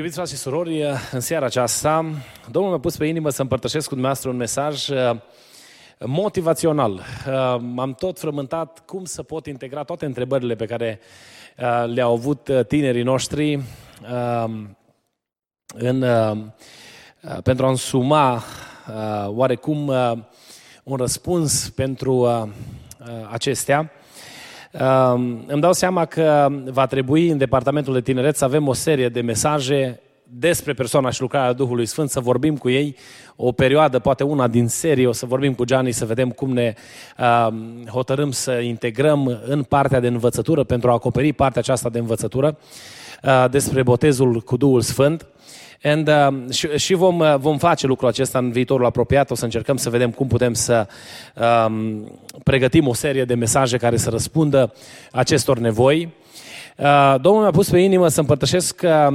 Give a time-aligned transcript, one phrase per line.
[0.00, 0.82] Iubiți frate și surori,
[1.12, 2.04] în seara aceasta,
[2.50, 5.16] Domnul mi-a pus pe inimă să împărtășesc cu dumneavoastră un mesaj uh,
[5.98, 6.92] motivațional.
[6.92, 7.32] Uh,
[7.76, 11.00] am tot frământat cum să pot integra toate întrebările pe care
[11.58, 13.60] uh, le-au avut tinerii noștri
[15.74, 16.04] în,
[17.42, 18.42] pentru a însuma
[19.26, 19.88] oarecum
[20.82, 22.28] un răspuns pentru
[23.30, 23.90] acestea.
[25.46, 29.20] Îmi dau seama că va trebui în Departamentul de Tineret să avem o serie de
[29.20, 30.00] mesaje
[30.32, 32.96] despre persoana și lucrarea Duhului Sfânt, să vorbim cu ei
[33.36, 36.74] o perioadă, poate una din serie, o să vorbim cu Gianni să vedem cum ne
[37.18, 37.48] uh,
[37.88, 42.58] hotărâm să integrăm în partea de învățătură pentru a acoperi partea aceasta de învățătură
[43.22, 45.26] uh, despre botezul cu Duhul Sfânt.
[45.82, 49.30] And, uh, și, și vom, uh, vom face lucrul acesta în viitorul apropiat.
[49.30, 50.86] O să încercăm să vedem cum putem să
[51.66, 54.74] um, pregătim o serie de mesaje care să răspundă
[55.12, 56.12] acestor nevoi.
[56.76, 59.06] Uh, Domnul mi-a pus pe inimă să împărtășesc uh,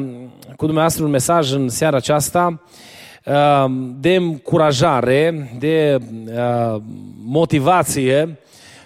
[0.55, 2.61] cu dumneavoastră un mesaj în seara aceasta
[3.25, 6.81] uh, de încurajare, de uh,
[7.25, 8.39] motivație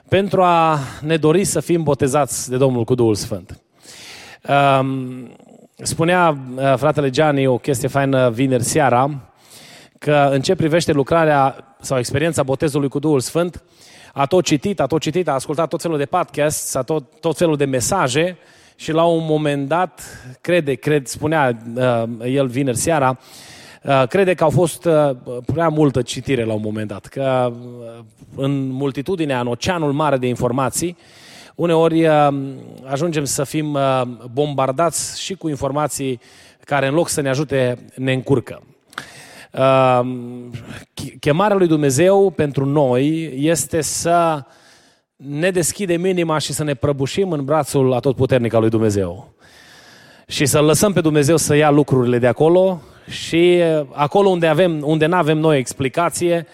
[0.08, 3.60] pentru a ne dori să fim botezați de Domnul cu Duhul Sfânt.
[4.80, 5.30] Um,
[5.82, 9.10] Spunea uh, fratele Gianni o chestie faină vineri seara,
[10.00, 13.64] că în ce privește lucrarea sau experiența botezului cu Duhul Sfânt,
[14.14, 17.38] a tot citit, a tot citit, a ascultat tot felul de podcasts, a tot, tot
[17.38, 18.38] felul de mesaje
[18.76, 20.02] și la un moment dat,
[20.42, 23.20] crede, cred, spunea uh, el vineri seara,
[23.84, 25.10] uh, crede că au fost uh,
[25.46, 28.04] prea multă citire la un moment dat, că uh,
[28.36, 30.98] în multitudinea, în oceanul mare de informații,
[31.60, 32.28] uneori uh,
[32.86, 36.20] ajungem să fim uh, bombardați și cu informații
[36.66, 38.62] care în loc să ne ajute, ne încurcă.
[39.52, 40.00] Uh,
[41.20, 44.44] chemarea lui Dumnezeu pentru noi este să
[45.16, 49.34] ne deschidem inima și să ne prăbușim în brațul atotputernic al lui Dumnezeu.
[50.28, 55.06] Și să lăsăm pe Dumnezeu să ia lucrurile de acolo și acolo unde avem, unde
[55.06, 56.48] nu avem noi explicație,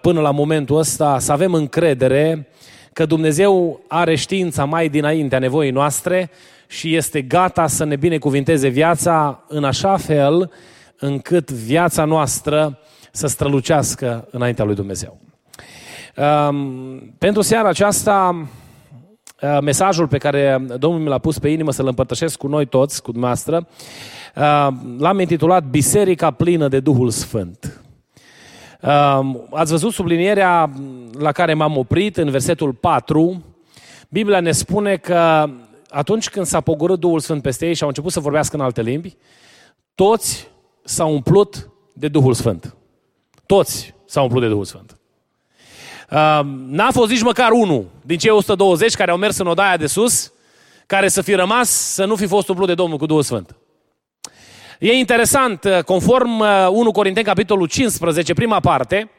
[0.00, 2.48] până la momentul ăsta, să avem încredere
[2.92, 6.30] că Dumnezeu are știința mai dinaintea nevoii noastre
[6.66, 10.50] și este gata să ne binecuvinteze viața în așa fel
[10.98, 12.78] încât viața noastră
[13.12, 15.20] să strălucească înaintea lui Dumnezeu.
[16.16, 18.48] Um, pentru seara aceasta,
[19.42, 23.02] uh, mesajul pe care Domnul mi l-a pus pe inimă să-l împărtășesc cu noi toți,
[23.02, 23.66] cu dumneavoastră,
[24.36, 24.68] uh,
[24.98, 27.80] l-am intitulat Biserica plină de Duhul Sfânt.
[29.50, 30.70] Ați văzut sublinierea
[31.18, 33.44] la care m-am oprit în versetul 4.
[34.08, 35.50] Biblia ne spune că
[35.88, 38.82] atunci când s-a pogorât Duhul Sfânt peste ei și au început să vorbească în alte
[38.82, 39.16] limbi,
[39.94, 40.48] toți
[40.84, 42.76] s-au umplut de Duhul Sfânt.
[43.46, 44.98] Toți s-au umplut de Duhul Sfânt.
[46.66, 50.32] N-a fost nici măcar unul din cei 120 care au mers în odaia de sus,
[50.86, 53.56] care să fi rămas să nu fi fost umplut de Domnul cu Duhul Sfânt.
[54.82, 59.10] E interesant, uh, conform 1 uh, Corinteni, capitolul 15, prima parte,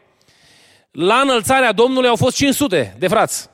[0.91, 3.49] la înălțarea Domnului au fost 500 de frați.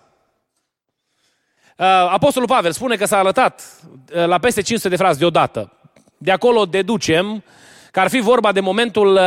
[1.77, 3.81] Uh, Apostolul Pavel spune că s-a arătat
[4.11, 5.71] la peste 500 de frați deodată.
[6.17, 7.43] De acolo deducem
[7.91, 9.19] că ar fi vorba de momentul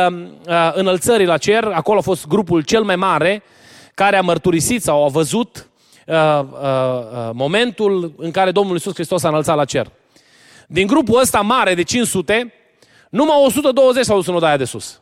[0.73, 3.43] înălțării la cer, acolo a fost grupul cel mai mare
[3.93, 5.69] care a mărturisit sau a văzut
[7.31, 9.91] momentul în care Domnul Iisus Hristos a înălțat la cer.
[10.67, 12.53] Din grupul ăsta mare de 500,
[13.11, 15.01] numai 120 s-au dus în odaia de sus.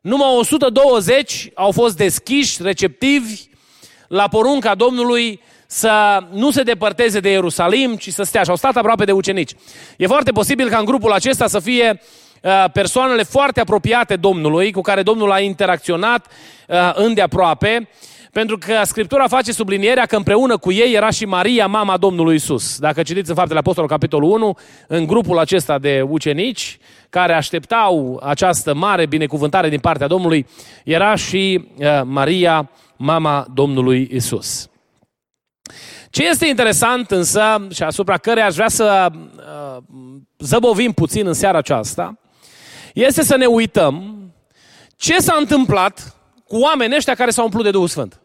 [0.00, 3.48] Numai 120 au fost deschiși, receptivi
[4.08, 8.42] la porunca Domnului să nu se depărteze de Ierusalim, ci să stea.
[8.42, 9.52] Și au stat aproape de ucenici.
[9.96, 12.00] E foarte posibil ca în grupul acesta să fie
[12.42, 16.26] uh, persoanele foarte apropiate Domnului, cu care Domnul a interacționat
[16.68, 17.88] uh, îndeaproape,
[18.36, 22.78] pentru că Scriptura face sublinierea că împreună cu ei era și Maria, mama Domnului Isus.
[22.78, 24.56] Dacă citiți în Faptele Apostolului, capitolul 1,
[24.88, 26.78] în grupul acesta de ucenici
[27.10, 30.46] care așteptau această mare binecuvântare din partea Domnului,
[30.84, 34.68] era și uh, Maria, mama Domnului Isus.
[36.10, 39.82] Ce este interesant însă și asupra care aș vrea să uh,
[40.38, 42.18] zăbovim puțin în seara aceasta,
[42.94, 44.22] este să ne uităm
[44.96, 46.16] ce s-a întâmplat
[46.48, 48.20] cu oamenii ăștia care s-au umplut de Duhul Sfânt.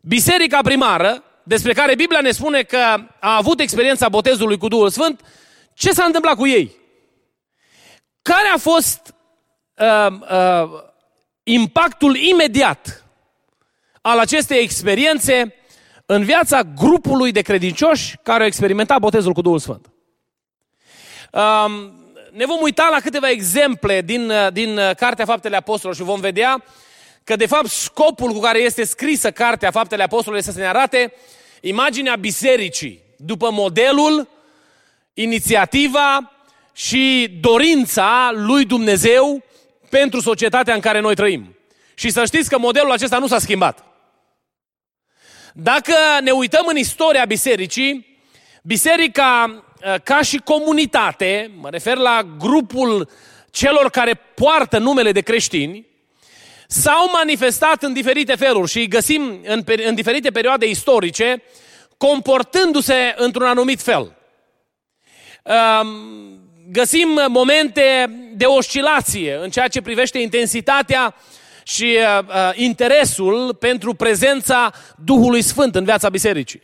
[0.00, 2.76] Biserica primară, despre care Biblia ne spune că
[3.20, 5.20] a avut experiența botezului cu Duhul Sfânt,
[5.74, 6.76] ce s-a întâmplat cu ei?
[8.22, 9.14] Care a fost
[9.76, 10.82] uh, uh,
[11.42, 13.04] impactul imediat
[14.00, 15.54] al acestei experiențe
[16.06, 19.86] în viața grupului de credincioși care au experimentat botezul cu Duhul Sfânt?
[21.32, 21.90] Uh,
[22.32, 26.20] ne vom uita la câteva exemple din, uh, din uh, Cartea Faptele Apostolilor și vom
[26.20, 26.64] vedea
[27.24, 31.12] că de fapt scopul cu care este scrisă Cartea Faptele Apostolului este să ne arate
[31.60, 34.28] imaginea bisericii după modelul
[35.14, 36.32] inițiativa
[36.72, 39.42] și dorința lui Dumnezeu
[39.88, 41.56] pentru societatea în care noi trăim.
[41.94, 43.84] Și să știți că modelul acesta nu s-a schimbat.
[45.54, 48.18] Dacă ne uităm în istoria bisericii,
[48.62, 53.08] biserica uh, ca și comunitate, mă refer la grupul
[53.50, 55.86] celor care poartă numele de creștini,
[56.72, 61.42] s-au manifestat în diferite feluri și îi găsim în, în diferite perioade istorice
[61.96, 64.16] comportându-se într-un anumit fel.
[65.42, 65.88] Um,
[66.70, 71.14] găsim momente de oscilație în ceea ce privește intensitatea
[71.62, 74.72] și uh, uh, interesul pentru prezența
[75.04, 76.60] Duhului Sfânt în viața bisericii.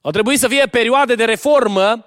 [0.00, 2.06] Au trebuit să fie perioade de reformă,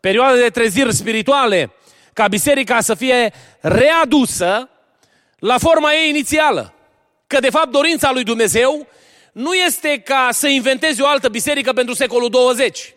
[0.00, 1.72] perioade de treziri spirituale,
[2.12, 4.66] ca biserica să fie readusă
[5.42, 6.74] la forma ei inițială.
[7.26, 8.86] Că de fapt dorința lui Dumnezeu
[9.32, 12.94] nu este ca să inventeze o altă biserică pentru secolul 20,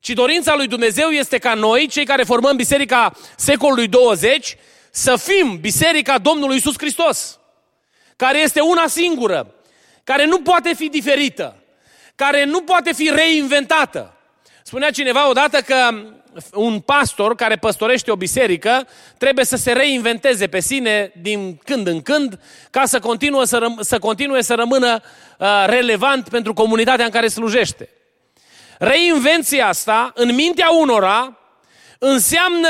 [0.00, 4.56] ci dorința lui Dumnezeu este ca noi, cei care formăm biserica secolului 20,
[4.90, 7.38] să fim biserica Domnului Isus Hristos,
[8.16, 9.54] care este una singură,
[10.04, 11.62] care nu poate fi diferită,
[12.14, 14.16] care nu poate fi reinventată.
[14.72, 15.90] Spunea cineva odată că
[16.52, 18.88] un pastor care păstorește o biserică
[19.18, 22.40] trebuie să se reinventeze pe sine din când în când
[22.70, 25.02] ca să continue să, răm- să, continue să rămână
[25.38, 27.88] uh, relevant pentru comunitatea în care slujește.
[28.78, 31.38] Reinvenția asta, în mintea unora,
[31.98, 32.68] înseamnă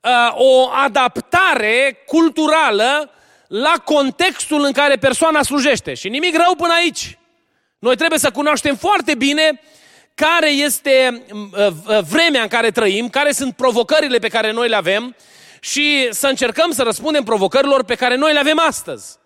[0.00, 3.10] uh, o adaptare culturală
[3.48, 5.94] la contextul în care persoana slujește.
[5.94, 7.18] Și nimic rău până aici.
[7.78, 9.60] Noi trebuie să cunoaștem foarte bine
[10.16, 14.76] care este uh, uh, vremea în care trăim, care sunt provocările pe care noi le
[14.76, 15.16] avem
[15.60, 19.16] și să încercăm să răspundem provocărilor pe care noi le avem astăzi.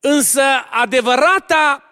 [0.00, 1.84] Însă adevărata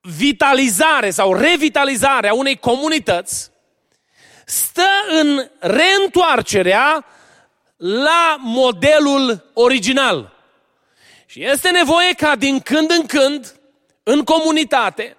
[0.00, 3.50] vitalizare sau revitalizare a unei comunități
[4.44, 7.04] stă în reîntoarcerea
[7.76, 10.32] la modelul original.
[11.26, 13.54] Și este nevoie ca din când în când,
[14.02, 15.16] în comunitate,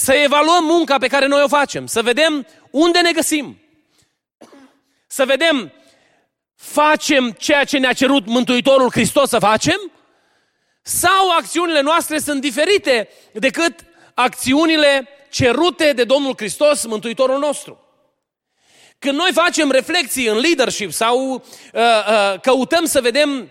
[0.00, 3.60] să evaluăm munca pe care noi o facem, să vedem unde ne găsim,
[5.06, 5.72] să vedem
[6.54, 9.90] facem ceea ce ne-a cerut Mântuitorul Hristos să facem
[10.82, 13.74] sau acțiunile noastre sunt diferite decât
[14.14, 17.84] acțiunile cerute de Domnul Hristos, Mântuitorul nostru.
[18.98, 21.40] Când noi facem reflexii în leadership sau uh,
[21.72, 23.50] uh, căutăm să vedem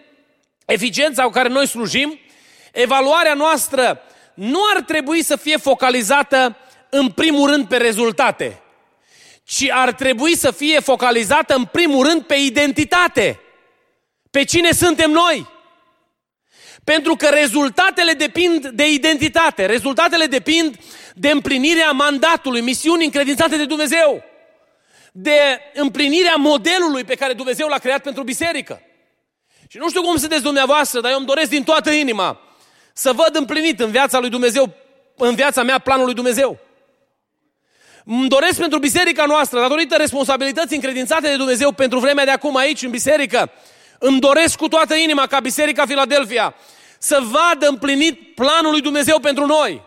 [0.65, 2.19] eficiența cu care noi slujim,
[2.71, 4.03] evaluarea noastră
[4.39, 6.57] nu ar trebui să fie focalizată
[6.89, 8.61] în primul rând pe rezultate,
[9.43, 13.39] ci ar trebui să fie focalizată în primul rând pe identitate.
[14.31, 15.47] Pe cine suntem noi?
[16.83, 20.75] Pentru că rezultatele depind de identitate, rezultatele depind
[21.15, 24.23] de împlinirea mandatului, misiunii încredințate de Dumnezeu,
[25.11, 28.81] de împlinirea modelului pe care Dumnezeu l-a creat pentru biserică.
[29.67, 32.48] Și nu știu cum sunteți dumneavoastră, dar eu îmi doresc din toată inima
[32.99, 34.73] să văd împlinit în viața lui Dumnezeu,
[35.15, 36.59] în viața mea, planul lui Dumnezeu.
[38.05, 42.81] Îmi doresc pentru biserica noastră, datorită responsabilității încredințate de Dumnezeu pentru vremea de acum aici,
[42.81, 43.51] în biserică,
[43.99, 46.55] îmi doresc cu toată inima ca Biserica Filadelfia
[46.97, 49.81] să vadă împlinit planul lui Dumnezeu pentru noi.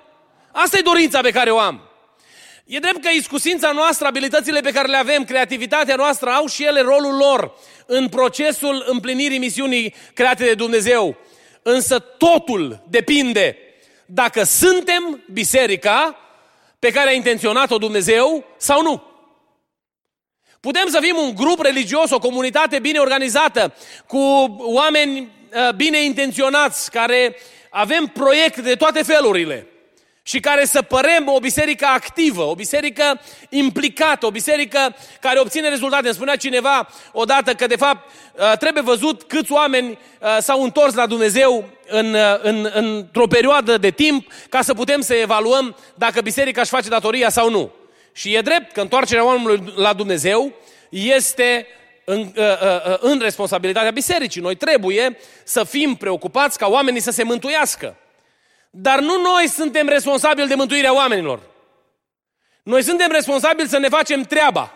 [0.52, 1.80] Asta e dorința pe care o am.
[2.64, 6.80] E drept că iscusința noastră, abilitățile pe care le avem, creativitatea noastră au și ele
[6.80, 7.52] rolul lor
[7.86, 11.16] în procesul împlinirii misiunii create de Dumnezeu.
[11.62, 13.56] Însă totul depinde
[14.06, 16.16] dacă suntem biserica
[16.78, 19.02] pe care a intenționat-o Dumnezeu sau nu.
[20.60, 23.74] Putem să fim un grup religios, o comunitate bine organizată,
[24.06, 24.18] cu
[24.58, 27.36] oameni uh, bine intenționați, care
[27.70, 29.66] avem proiecte de toate felurile
[30.22, 36.06] și care să părem o biserică activă, o biserică implicată, o biserică care obține rezultate.
[36.06, 40.94] Îmi spunea cineva odată că, de fapt, uh, trebuie văzut câți oameni uh, s-au întors
[40.94, 46.20] la Dumnezeu în, uh, în, într-o perioadă de timp ca să putem să evaluăm dacă
[46.20, 47.72] biserica își face datoria sau nu.
[48.12, 50.52] Și e drept că întoarcerea oamenului la Dumnezeu
[50.88, 51.66] este
[52.04, 52.32] în,
[53.00, 54.40] în responsabilitatea bisericii.
[54.40, 57.96] Noi trebuie să fim preocupați ca oamenii să se mântuiască.
[58.74, 61.40] Dar nu noi suntem responsabili de mântuirea oamenilor.
[62.62, 64.72] Noi suntem responsabili să ne facem treaba.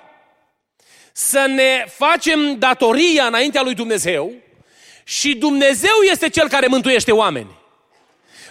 [1.12, 4.32] Să ne facem datoria înaintea lui Dumnezeu
[5.04, 7.58] și Dumnezeu este cel care mântuiește oameni.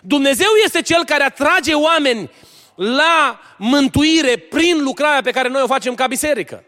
[0.02, 2.32] Dumnezeu este cel care atrage oameni
[2.76, 6.64] la mântuire prin lucrarea pe care noi o facem ca biserică.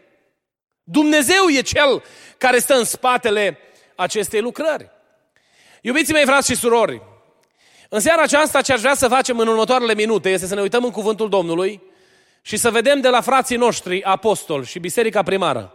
[0.82, 2.02] Dumnezeu e cel
[2.38, 3.58] care stă în spatele
[3.94, 4.90] acestei lucrări.
[5.80, 7.02] Iubiții mei, frați și surori,
[7.88, 10.84] în seara aceasta ce aș vrea să facem în următoarele minute este să ne uităm
[10.84, 11.82] în cuvântul Domnului
[12.42, 15.72] și să vedem de la frații noștri apostoli și biserica primară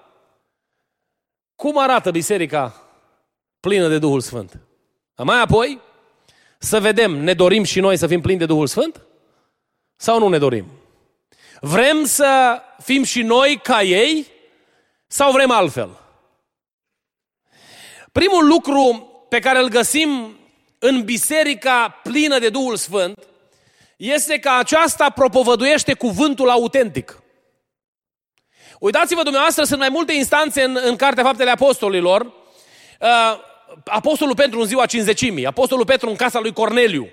[1.55, 2.81] cum arată biserica
[3.59, 4.59] plină de Duhul Sfânt.
[5.15, 5.79] Mai apoi,
[6.57, 9.01] să vedem, ne dorim și noi să fim plini de Duhul Sfânt?
[9.95, 10.65] Sau nu ne dorim?
[11.59, 14.27] Vrem să fim și noi ca ei?
[15.07, 15.99] Sau vrem altfel?
[18.11, 20.37] Primul lucru pe care îl găsim
[20.85, 23.27] în biserica plină de Duhul Sfânt
[23.97, 27.21] este că aceasta propovăduiește cuvântul autentic.
[28.79, 32.21] Uitați-vă dumneavoastră, sunt mai multe instanțe în, în Cartea Faptele Apostolilor.
[32.21, 33.39] Uh,
[33.85, 37.09] Apostolul Petru în ziua cinzecimii, Apostolul Petru în casa lui Corneliu,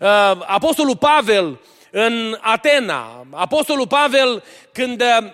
[0.00, 0.08] uh,
[0.46, 1.60] Apostolul Pavel
[1.90, 5.30] în Atena, Apostolul Pavel când uh,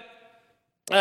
[0.92, 0.96] uh,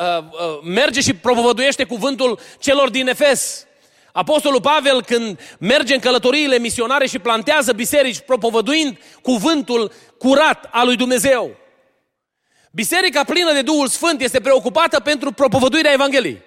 [0.00, 3.66] uh, uh, merge și propovăduiește cuvântul celor din Efes.
[4.16, 10.96] Apostolul Pavel când merge în călătoriile misionare și plantează biserici propovăduind cuvântul curat al lui
[10.96, 11.56] Dumnezeu.
[12.72, 16.42] Biserica plină de Duhul Sfânt este preocupată pentru propovăduirea Evangheliei.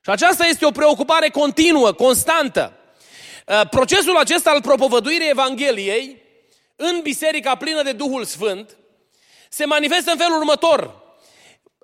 [0.00, 2.72] Și aceasta este o preocupare continuă, constantă.
[3.46, 6.22] Uh, procesul acesta al propovăduirii Evangheliei
[6.76, 8.76] în biserica plină de Duhul Sfânt
[9.48, 11.02] se manifestă în felul următor.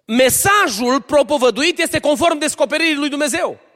[0.04, 3.68] Mesajul propovăduit este conform descoperirii lui Dumnezeu.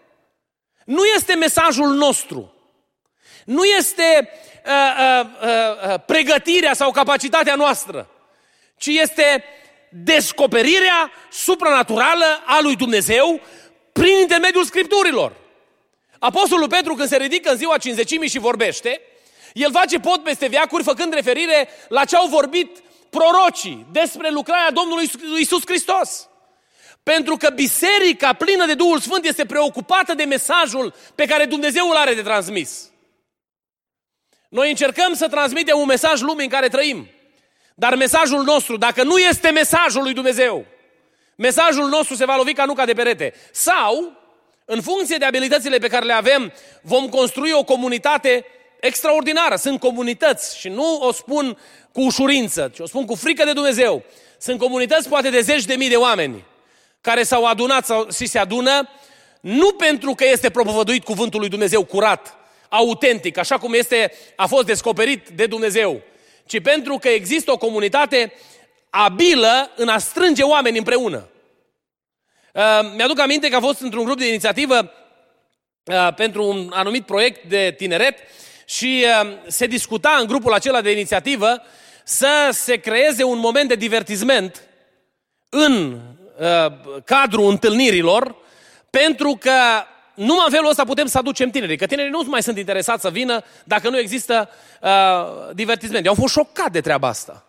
[0.84, 2.54] Nu este mesajul nostru.
[3.44, 4.28] Nu este
[4.66, 4.72] uh,
[5.20, 8.08] uh, uh, uh pregătirea sau capacitatea noastră
[8.84, 9.44] ci este
[9.90, 13.40] descoperirea supranaturală a lui Dumnezeu
[13.92, 15.32] prin intermediul Scripturilor.
[16.18, 19.00] Apostolul Petru când se ridică în ziua cinzecimii și vorbește,
[19.52, 25.10] el face pot peste veacuri făcând referire la ce au vorbit prorocii despre lucrarea Domnului
[25.40, 26.28] Isus Hristos.
[27.04, 31.96] Pentru că biserica plină de Duhul Sfânt este preocupată de mesajul pe care Dumnezeu îl
[31.96, 32.90] are de transmis.
[34.48, 37.08] Noi încercăm să transmitem un mesaj lumii în care trăim.
[37.74, 40.66] Dar mesajul nostru, dacă nu este mesajul lui Dumnezeu,
[41.36, 43.34] mesajul nostru se va lovi ca nuca de perete.
[43.52, 44.12] Sau,
[44.64, 48.44] în funcție de abilitățile pe care le avem, vom construi o comunitate
[48.80, 49.56] extraordinară.
[49.56, 51.58] Sunt comunități și nu o spun
[51.92, 54.04] cu ușurință, ci o spun cu frică de Dumnezeu.
[54.38, 56.44] Sunt comunități poate de zeci de mii de oameni
[57.04, 58.88] care s-au adunat sau, și se adună
[59.40, 62.34] nu pentru că este propovăduit cuvântul lui Dumnezeu curat,
[62.68, 66.00] autentic, așa cum este, a fost descoperit de Dumnezeu,
[66.46, 68.32] ci pentru că există o comunitate
[68.90, 71.28] abilă în a strânge oameni împreună.
[72.52, 72.62] Uh,
[72.96, 74.92] mi-aduc aminte că a fost într-un grup de inițiativă
[75.84, 78.18] uh, pentru un anumit proiect de tineret
[78.64, 81.62] și uh, se discuta în grupul acela de inițiativă
[82.04, 84.62] să se creeze un moment de divertisment
[85.48, 86.00] în
[87.04, 88.36] cadrul întâlnirilor
[88.90, 89.50] pentru că
[90.14, 93.10] numai în felul ăsta putem să aducem tinerii, că tinerii nu mai sunt interesați să
[93.10, 94.48] vină dacă nu există
[94.82, 96.04] uh, divertisment.
[96.04, 97.46] Eu am fost șocat de treaba asta.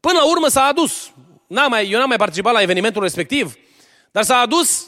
[0.00, 1.12] Până la urmă s-a adus,
[1.46, 3.56] n-am mai, eu n-am mai participat la evenimentul respectiv,
[4.10, 4.86] dar s-a adus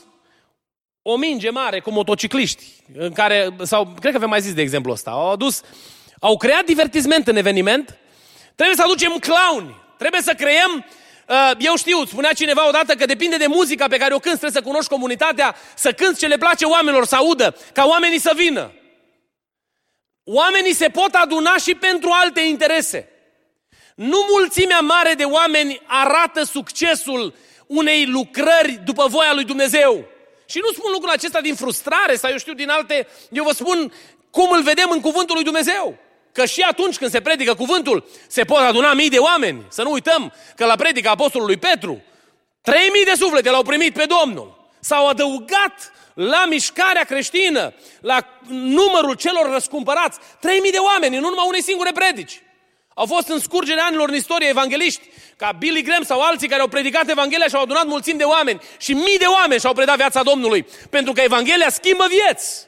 [1.03, 2.65] o minge mare cu motocicliști,
[2.97, 5.61] în care, sau cred că v-am mai zis de exemplu ăsta, au adus,
[6.21, 7.99] au creat divertisment în eveniment,
[8.55, 11.02] trebuie să aducem clowni, trebuie să creăm Uh,
[11.59, 14.69] eu știu, spunea cineva odată că depinde de muzica pe care o cânti, trebuie să
[14.69, 18.73] cunoști comunitatea, să cânti ce le place oamenilor să audă, ca oamenii să vină.
[20.25, 23.09] Oamenii se pot aduna și pentru alte interese.
[23.95, 27.35] Nu mulțimea mare de oameni arată succesul
[27.67, 30.05] unei lucrări după voia lui Dumnezeu.
[30.47, 33.93] Și nu spun lucrul acesta din frustrare sau eu știu din alte, eu vă spun
[34.31, 35.99] cum îl vedem în cuvântul lui Dumnezeu
[36.33, 39.65] că și atunci când se predică cuvântul, se pot aduna mii de oameni.
[39.69, 42.03] Să nu uităm că la predica apostolului Petru,
[42.63, 44.71] trei mii de suflete l-au primit pe Domnul.
[44.81, 51.45] S-au adăugat la mișcarea creștină, la numărul celor răscumpărați, trei mii de oameni în urma
[51.45, 52.43] unei singure predici.
[52.95, 55.03] Au fost în scurgerea anilor în istorie evangeliști,
[55.37, 58.61] ca Billy Graham sau alții care au predicat Evanghelia și au adunat mulțimi de oameni
[58.79, 60.67] și mii de oameni și-au predat viața Domnului.
[60.91, 62.67] Pentru că Evanghelia schimbă vieți.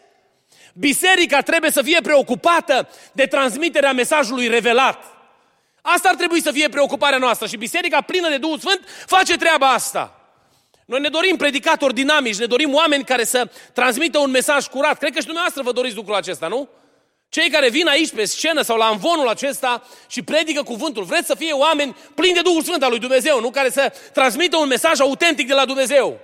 [0.77, 5.05] Biserica trebuie să fie preocupată de transmiterea mesajului revelat.
[5.83, 9.71] Asta ar trebui să fie preocuparea noastră și biserica plină de Duhul Sfânt face treaba
[9.73, 10.19] asta.
[10.85, 14.99] Noi ne dorim predicatori dinamici, ne dorim oameni care să transmită un mesaj curat.
[14.99, 16.69] Cred că și dumneavoastră vă doriți lucrul acesta, nu?
[17.29, 21.35] Cei care vin aici pe scenă sau la învonul acesta și predică cuvântul, vreți să
[21.35, 23.51] fie oameni plini de Duhul Sfânt al lui Dumnezeu, nu?
[23.51, 26.21] Care să transmită un mesaj autentic de la Dumnezeu.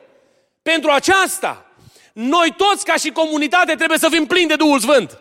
[0.62, 1.69] Pentru aceasta,
[2.12, 5.18] noi toți ca și comunitate trebuie să fim plini de Duhul Sfânt.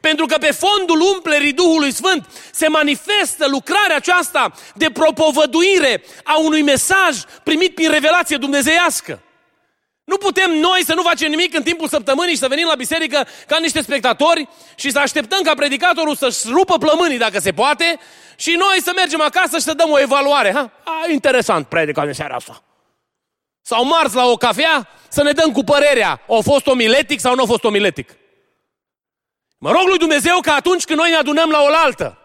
[0.00, 6.62] Pentru că pe fondul umplerii Duhului Sfânt se manifestă lucrarea aceasta de propovăduire a unui
[6.62, 9.20] mesaj primit prin revelație dumnezeiască.
[10.04, 13.26] Nu putem noi să nu facem nimic în timpul săptămânii și să venim la biserică
[13.46, 17.98] ca niște spectatori și să așteptăm ca predicatorul să-și rupă plămânii dacă se poate
[18.36, 20.52] și noi să mergem acasă și să dăm o evaluare.
[20.52, 20.70] Ha?
[20.84, 22.62] A, interesant predica în seara asta.
[23.68, 26.20] Sau marți la o cafea să ne dăm cu părerea.
[26.28, 28.16] A fost omiletic sau nu a fost omiletic?
[29.58, 32.18] Mă rog lui Dumnezeu că atunci când noi ne adunăm la oaltă,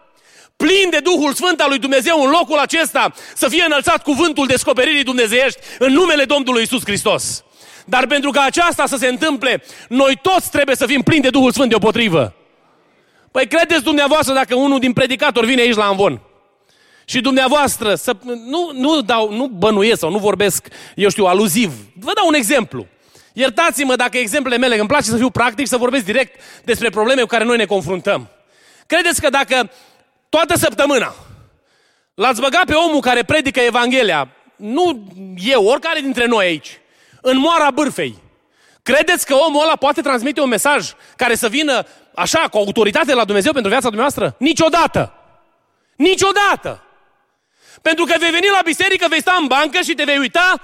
[0.56, 5.02] plin de Duhul Sfânt al lui Dumnezeu în locul acesta, să fie înălțat cuvântul descoperirii
[5.02, 7.44] dumnezeiești în numele Domnului Isus Hristos.
[7.86, 11.52] Dar pentru ca aceasta să se întâmple, noi toți trebuie să fim plini de Duhul
[11.52, 12.34] Sfânt deopotrivă.
[13.30, 16.20] Păi credeți dumneavoastră dacă unul din predicatori vine aici la Anvon
[17.12, 21.72] și dumneavoastră, să, nu, nu, dau, nu bănuiesc sau nu vorbesc, eu știu, aluziv.
[21.94, 22.86] Vă dau un exemplu.
[23.32, 27.26] Iertați-mă dacă exemplele mele, îmi place să fiu practic, să vorbesc direct despre probleme cu
[27.26, 28.28] care noi ne confruntăm.
[28.86, 29.70] Credeți că dacă
[30.28, 31.14] toată săptămâna
[32.14, 35.12] l-ați băgat pe omul care predică Evanghelia, nu
[35.44, 36.80] eu, oricare dintre noi aici,
[37.20, 38.18] în moara bârfei.
[38.82, 43.24] Credeți că omul ăla poate transmite un mesaj care să vină așa, cu autoritate la
[43.24, 44.34] Dumnezeu pentru viața dumneavoastră?
[44.38, 45.12] Niciodată!
[45.96, 46.82] Niciodată!
[47.82, 50.60] Pentru că vei veni la biserică, vei sta în bancă și te vei uita,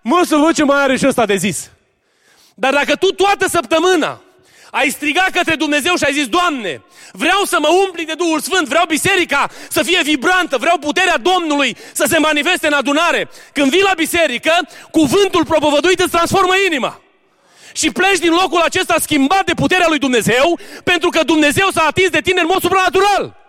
[0.00, 1.70] mă să văd ce mai are și ăsta de zis.
[2.54, 4.20] Dar dacă tu toată săptămâna
[4.70, 8.68] ai strigat către Dumnezeu și ai zis, Doamne, vreau să mă umpli de Duhul Sfânt,
[8.68, 13.30] vreau biserica să fie vibrantă, vreau puterea Domnului să se manifeste în adunare.
[13.52, 14.52] Când vii la biserică,
[14.90, 17.00] cuvântul propovăduit îți transformă inima.
[17.72, 22.10] Și pleci din locul acesta schimbat de puterea lui Dumnezeu, pentru că Dumnezeu s-a atins
[22.10, 23.41] de tine în mod supranatural.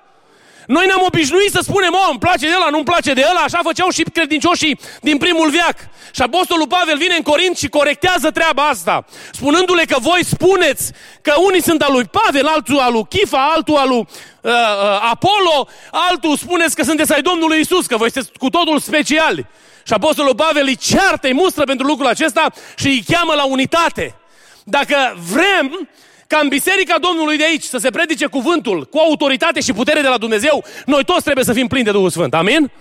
[0.67, 3.59] Noi ne-am obișnuit să spunem, oh, îmi place de ăla, nu-mi place de ăla, așa
[3.63, 5.77] făceau și credincioșii din primul veac.
[6.11, 10.91] Și Apostolul Pavel vine în Corint și corectează treaba asta, spunându-le că voi spuneți
[11.21, 15.09] că unii sunt al lui Pavel, altul al lui Chifa, altul al lui uh, uh,
[15.11, 19.45] Apollo, altul spuneți că sunteți ai Domnului Isus, că voi sunteți cu totul speciali.
[19.83, 24.15] Și Apostolul Pavel îi ceartă, îi mustră pentru lucrul acesta și îi cheamă la unitate.
[24.63, 25.89] Dacă vrem
[26.33, 30.07] ca în biserica Domnului de aici să se predice cuvântul cu autoritate și putere de
[30.07, 32.33] la Dumnezeu, noi toți trebuie să fim plini de Duhul Sfânt.
[32.33, 32.71] Amin?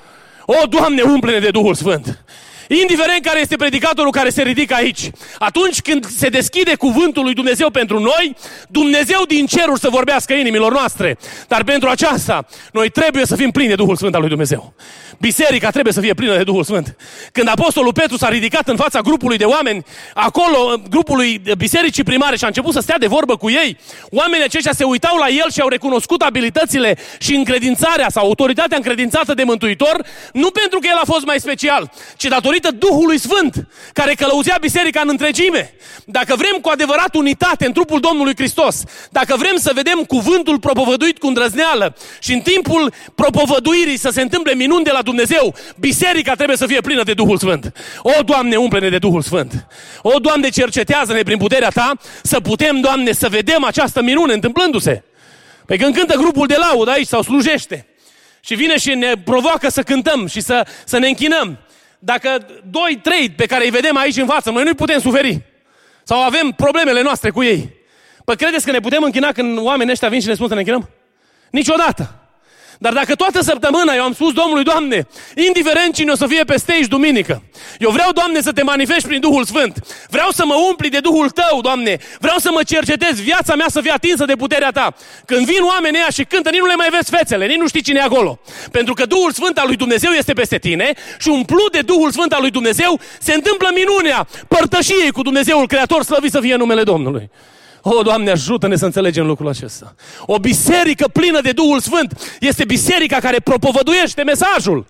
[0.47, 2.25] O, Doamne, umple-ne de Duhul Sfânt!
[2.69, 7.71] Indiferent care este predicatorul care se ridică aici, atunci când se deschide cuvântul lui Dumnezeu
[7.71, 8.37] pentru noi,
[8.69, 11.19] Dumnezeu din ceruri să vorbească inimilor noastre.
[11.49, 14.75] Dar pentru aceasta, noi trebuie să fim plini de Duhul Sfânt al lui Dumnezeu.
[15.23, 16.97] Biserica trebuie să fie plină de Duhul Sfânt.
[17.33, 22.45] Când Apostolul Petru s-a ridicat în fața grupului de oameni, acolo, grupului bisericii primare și
[22.45, 23.79] a început să stea de vorbă cu ei,
[24.11, 29.35] oamenii aceștia se uitau la el și au recunoscut abilitățile și încredințarea sau autoritatea încredințată
[29.35, 34.15] de Mântuitor, nu pentru că el a fost mai special, ci datorită Duhului Sfânt, care
[34.15, 35.75] călăuzea biserica în întregime.
[36.05, 41.19] Dacă vrem cu adevărat unitate în trupul Domnului Hristos, dacă vrem să vedem cuvântul propovăduit
[41.19, 45.11] cu îndrăzneală și în timpul propovăduirii să se întâmple minuni de la Dumnezeu,
[45.77, 47.73] biserica trebuie să fie plină de Duhul Sfânt.
[48.03, 49.67] O, Doamne, umple-ne de Duhul Sfânt.
[50.03, 55.03] O, Doamne, cercetează-ne prin puterea Ta să putem, Doamne, să vedem această minune întâmplându-se.
[55.67, 57.87] Păi când cântă grupul de laudă aici sau slujește
[58.41, 61.59] și vine și ne provoacă să cântăm și să, să ne închinăm,
[61.99, 65.43] dacă doi, trei pe care îi vedem aici în față, noi nu putem suferi.
[66.03, 67.71] Sau avem problemele noastre cu ei.
[68.25, 70.61] Păi credeți că ne putem închina când oamenii ăștia vin și ne spun să ne
[70.61, 70.89] închinăm?
[71.51, 72.22] Niciodată.
[72.85, 75.07] Dar dacă toată săptămâna eu am spus Domnului, Doamne,
[75.47, 77.43] indiferent cine o să fie peste aici duminică,
[77.79, 79.79] eu vreau, Doamne, să te manifesti prin Duhul Sfânt.
[80.09, 81.99] Vreau să mă umpli de Duhul Tău, Doamne.
[82.21, 84.95] Vreau să mă cercetez, viața mea să fie atinsă de puterea Ta.
[85.27, 87.83] Când vin oamenii ăia și cântă, nici nu le mai vezi fețele, nici nu știi
[87.83, 88.39] cine e acolo.
[88.71, 92.33] Pentru că Duhul Sfânt al lui Dumnezeu este peste tine și umplut de Duhul Sfânt
[92.33, 97.31] al lui Dumnezeu se întâmplă minunea părtășiei cu Dumnezeul Creator, slăvit să fie numele Domnului.
[97.83, 99.95] O, Doamne, ajută-ne să înțelegem lucrul acesta.
[100.21, 104.87] O biserică plină de Duhul Sfânt este biserica care propovăduiește mesajul.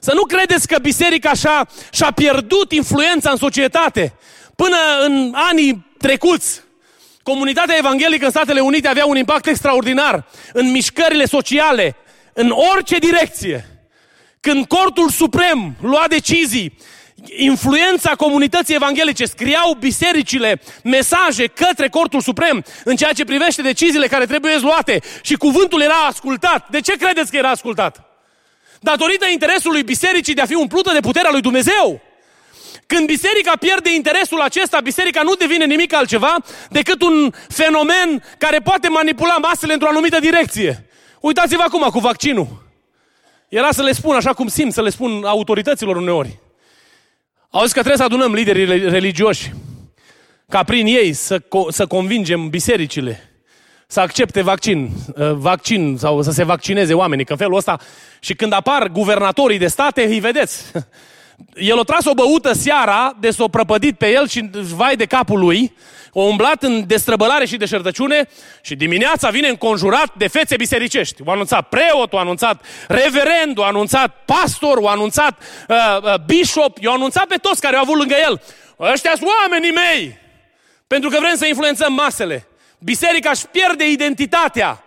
[0.00, 4.14] Să nu credeți că biserica așa și-a pierdut influența în societate.
[4.56, 6.60] Până în anii trecuți,
[7.22, 11.96] comunitatea evanghelică în Statele Unite avea un impact extraordinar în mișcările sociale,
[12.32, 13.66] în orice direcție.
[14.40, 16.78] Când Cortul Suprem lua decizii
[17.26, 24.26] influența comunității evanghelice, scriau bisericile mesaje către Cortul Suprem în ceea ce privește deciziile care
[24.26, 26.68] trebuie luate și cuvântul era ascultat.
[26.70, 28.02] De ce credeți că era ascultat?
[28.80, 32.00] Datorită interesului bisericii de a fi umplută de puterea lui Dumnezeu.
[32.86, 36.36] Când biserica pierde interesul acesta, biserica nu devine nimic altceva
[36.70, 40.86] decât un fenomen care poate manipula masele într-o anumită direcție.
[41.20, 42.66] Uitați-vă acum cu vaccinul.
[43.48, 46.38] Era să le spun așa cum simt, să le spun autorităților uneori.
[47.50, 49.52] Au zis că trebuie să adunăm liderii religioși
[50.48, 53.28] ca prin ei să, să convingem bisericile
[53.90, 57.78] să accepte vaccin, uh, vaccin sau să se vaccineze oamenii, că în felul ăsta
[58.20, 60.64] și când apar guvernatorii de state, îi vedeți.
[61.70, 65.38] El o tras o băută seara de s-o prăpădit pe el și vai de capul
[65.38, 65.72] lui,
[66.12, 68.28] o umblat în destrăbălare și deșertăciune
[68.62, 71.22] și dimineața vine înconjurat de fețe bisericești.
[71.24, 76.90] O anunțat preot, o anunțat reverend, o anunțat pastor, o anunțat uh, uh, bishop, i-a
[76.90, 78.42] anunțat pe toți care au avut lângă el.
[78.78, 80.18] Ăștia sunt oamenii mei!
[80.86, 82.46] Pentru că vrem să influențăm masele.
[82.78, 84.82] Biserica își pierde identitatea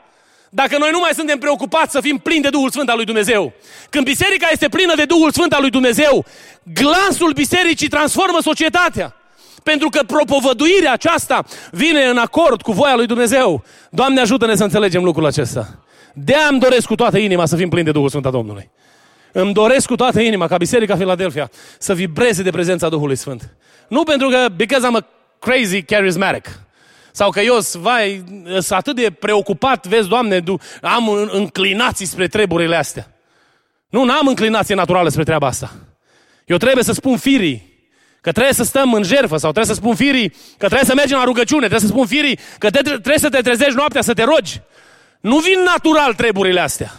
[0.53, 3.53] dacă noi nu mai suntem preocupați să fim plini de Duhul Sfânt al lui Dumnezeu.
[3.89, 6.25] Când biserica este plină de Duhul Sfânt al lui Dumnezeu,
[6.63, 9.15] glasul bisericii transformă societatea.
[9.63, 13.63] Pentru că propovăduirea aceasta vine în acord cu voia lui Dumnezeu.
[13.89, 15.79] Doamne ajută-ne să înțelegem lucrul acesta.
[16.13, 18.69] de îmi doresc cu toată inima să fim plini de Duhul Sfânt al Domnului.
[19.31, 23.55] Îmi doresc cu toată inima ca Biserica Philadelphia să vibreze de prezența Duhului Sfânt.
[23.87, 25.05] Nu pentru că, because I'm a
[25.39, 26.59] crazy charismatic.
[27.11, 30.43] Sau că eu, vai, sunt atât de preocupat, vezi, Doamne,
[30.81, 33.07] am înclinații spre treburile astea.
[33.89, 35.71] Nu, n-am înclinație naturală spre treaba asta.
[36.45, 37.70] Eu trebuie să spun firii
[38.21, 41.17] că trebuie să stăm în jerfă sau trebuie să spun firii că trebuie să mergem
[41.17, 44.23] la rugăciune, trebuie să spun firii că te, trebuie să te trezești noaptea să te
[44.23, 44.61] rogi.
[45.19, 46.91] Nu vin natural treburile astea.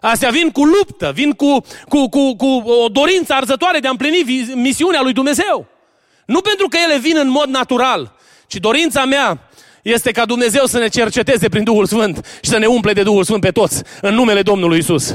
[0.00, 2.46] Astea vin cu luptă, vin cu, cu, cu, cu
[2.84, 5.66] o dorință arzătoare de a împlini misiunea lui Dumnezeu.
[6.26, 8.12] Nu pentru că ele vin în mod natural,
[8.46, 9.38] ci dorința mea
[9.82, 13.24] este ca Dumnezeu să ne cerceteze prin Duhul Sfânt și să ne umple de Duhul
[13.24, 15.14] Sfânt pe toți, în numele Domnului Isus.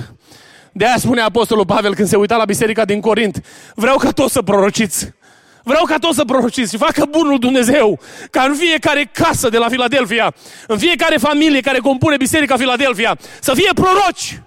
[0.77, 3.41] De aia spune Apostolul Pavel când se uita la biserica din Corint,
[3.75, 5.13] vreau ca toți să prorociți.
[5.63, 7.99] Vreau ca toți să prorociți și facă bunul Dumnezeu
[8.31, 10.33] ca în fiecare casă de la Filadelfia,
[10.67, 14.41] în fiecare familie care compune Biserica Filadelfia, să fie proroci.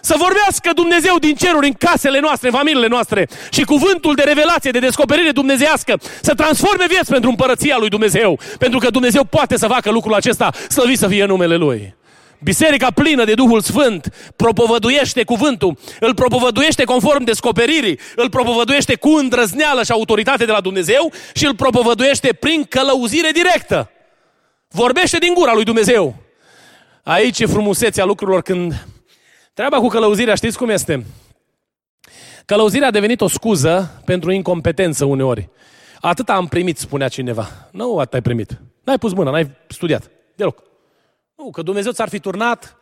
[0.00, 4.70] Să vorbească Dumnezeu din ceruri în casele noastre, în familiile noastre și cuvântul de revelație,
[4.70, 8.38] de descoperire dumnezeiască să transforme vieți pentru împărăția lui Dumnezeu.
[8.58, 11.94] Pentru că Dumnezeu poate să facă lucrul acesta, slăvit să fie numele Lui.
[12.42, 19.82] Biserica plină de Duhul Sfânt propovăduiește cuvântul, îl propovăduiește conform descoperirii, îl propovăduiește cu îndrăzneală
[19.82, 23.90] și autoritate de la Dumnezeu și îl propovăduiește prin călăuzire directă.
[24.68, 26.14] Vorbește din gura lui Dumnezeu.
[27.02, 28.86] Aici e frumusețea lucrurilor când
[29.54, 31.04] Treaba cu călăuzirea, știți cum este?
[32.44, 35.48] Călăuzirea a devenit o scuză pentru incompetență uneori.
[36.00, 37.68] Atât am primit, spunea cineva.
[37.70, 38.60] Nu atât ai primit.
[38.84, 40.10] N-ai pus mâna, n-ai studiat.
[40.34, 40.71] Deloc.
[41.42, 42.76] Nu, că Dumnezeu ți-ar fi turnat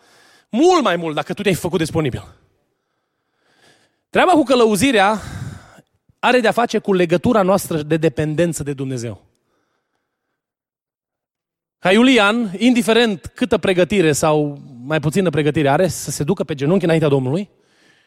[0.51, 2.25] mult mai mult dacă tu te-ai făcut disponibil.
[4.11, 5.21] Treaba cu călăuzirea
[6.19, 9.27] are de-a face cu legătura noastră de dependență de Dumnezeu.
[11.79, 16.85] Ca Iulian, indiferent câtă pregătire sau mai puțină pregătire are, să se ducă pe genunchi
[16.85, 17.51] înaintea Domnului,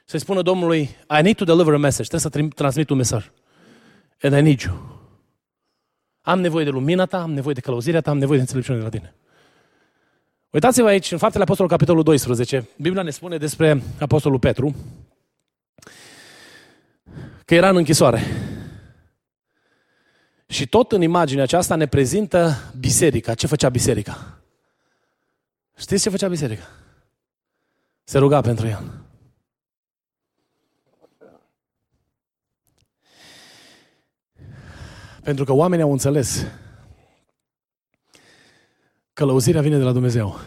[0.06, 0.82] să-i spună Domnului,
[1.20, 3.32] I need to deliver a message, trebuie să transmit un mesaj.
[4.22, 5.02] And I need you.
[6.22, 8.84] Am nevoie de lumina ta, am nevoie de călăuzirea ta, am nevoie de înțelepciune de
[8.84, 9.16] la tine.
[10.54, 14.76] Uitați-vă aici, în Faptele Apostolului, capitolul 12, Biblia ne spune despre Apostolul Petru
[17.46, 18.22] că era în închisoare.
[20.48, 23.34] Și tot în imaginea aceasta ne prezintă biserica.
[23.34, 24.42] Ce făcea biserica?
[25.78, 26.70] Știți ce făcea biserica?
[28.04, 28.92] Se ruga pentru el.
[35.24, 36.46] Pentru că oamenii au înțeles
[39.14, 40.40] Călăuzirea vine de la Dumnezeu.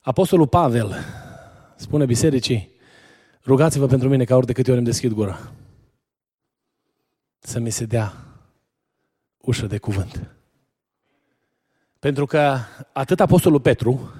[0.00, 0.94] Apostolul Pavel
[1.76, 2.70] spune bisericii,
[3.44, 5.52] rugați-vă pentru mine ca ori de câte ori îmi deschid gura.
[7.38, 8.12] Să mi se dea
[9.38, 10.30] ușă de cuvânt.
[11.98, 12.58] Pentru că
[12.92, 14.12] atât Apostolul Petru,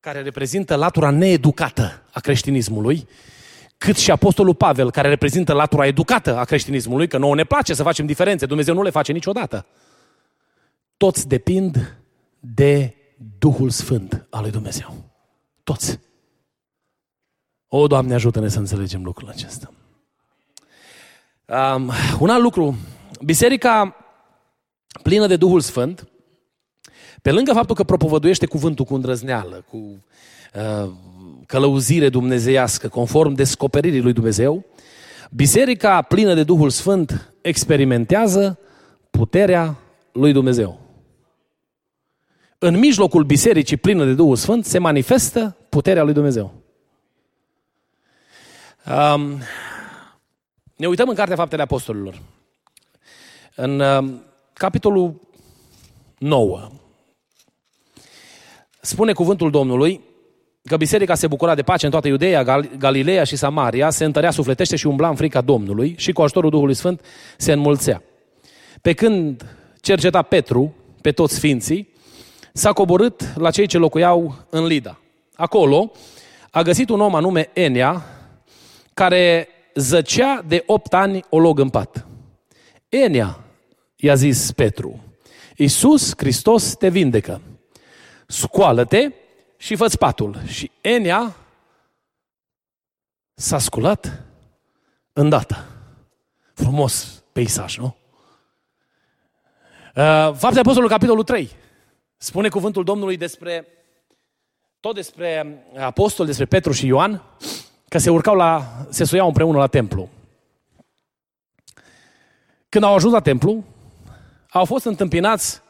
[0.00, 3.08] care reprezintă latura needucată a creștinismului,
[3.78, 7.82] cât și Apostolul Pavel, care reprezintă latura educată a creștinismului, că nouă ne place să
[7.82, 9.66] facem diferențe, Dumnezeu nu le face niciodată
[11.00, 11.96] toți depind
[12.40, 12.94] de
[13.38, 14.94] Duhul Sfânt al lui Dumnezeu.
[15.62, 16.00] Toți.
[17.68, 19.72] O, Doamne, ajută-ne să înțelegem lucrul acesta.
[21.46, 22.76] Um, un alt lucru.
[23.24, 23.96] Biserica
[25.02, 26.08] plină de Duhul Sfânt,
[27.22, 30.90] pe lângă faptul că propovăduiește cuvântul cu îndrăzneală, cu uh,
[31.46, 34.64] călăuzire dumnezeiască, conform descoperirii lui Dumnezeu,
[35.30, 38.58] biserica plină de Duhul Sfânt experimentează
[39.10, 39.78] puterea
[40.12, 40.88] lui Dumnezeu
[42.62, 46.52] în mijlocul bisericii plină de Duhul Sfânt se manifestă puterea lui Dumnezeu.
[49.14, 49.38] Um,
[50.76, 52.22] ne uităm în Cartea Faptele Apostolilor.
[53.54, 55.20] În um, capitolul
[56.18, 56.70] 9
[58.80, 60.00] spune cuvântul Domnului
[60.64, 64.30] că biserica se bucura de pace în toată Iudeea, Gal- Galileea și Samaria, se întărea
[64.30, 67.04] sufletește și umbla în frica Domnului și cu ajutorul Duhului Sfânt
[67.36, 68.02] se înmulțea.
[68.82, 71.88] Pe când cerceta Petru pe toți sfinții,
[72.52, 74.98] s-a coborât la cei ce locuiau în Lida.
[75.34, 75.92] Acolo
[76.50, 78.04] a găsit un om anume Enia,
[78.94, 82.06] care zăcea de opt ani o log în pat.
[82.88, 83.38] Enia,
[83.96, 85.04] i-a zis Petru,
[85.56, 87.40] Iisus Hristos te vindecă.
[88.26, 89.12] Scoală-te
[89.56, 90.40] și fă patul.
[90.46, 91.36] Și Enia
[93.34, 94.22] s-a sculat
[95.12, 95.64] îndată.
[96.52, 97.96] Frumos peisaj, nu?
[99.96, 101.50] Uh, Fapte Apostolul, capitolul 3.
[102.22, 103.66] Spune cuvântul Domnului despre,
[104.80, 107.22] tot despre apostol, despre Petru și Ioan,
[107.88, 110.08] că se urcau la, se suiau împreună la templu.
[112.68, 113.64] Când au ajuns la templu,
[114.50, 115.62] au fost întâmpinați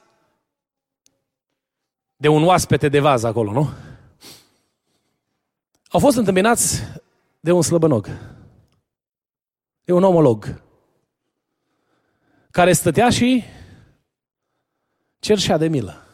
[2.17, 3.71] de un oaspete de vază acolo, nu?
[5.89, 6.83] Au fost întâmpinați
[7.41, 8.09] de un slăbănog.
[9.85, 10.63] De un omolog.
[12.51, 13.45] Care stătea și
[15.19, 16.05] cerșea de milă.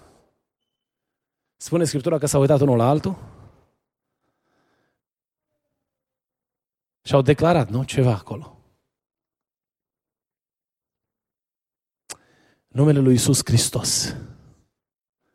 [1.56, 3.16] Spune Scriptura că s-a uitat unul la altul
[7.02, 7.84] și au declarat, nu?
[7.84, 8.60] Ceva acolo.
[12.68, 14.16] Numele lui Isus Hristos.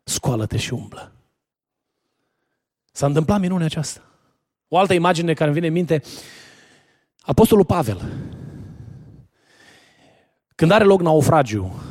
[0.04, 1.12] Scoală-te și umblă.
[2.92, 4.00] S-a întâmplat minunea aceasta.
[4.68, 6.02] O altă imagine care îmi vine în minte,
[7.20, 8.12] Apostolul Pavel,
[10.54, 11.82] când are loc naufragiu,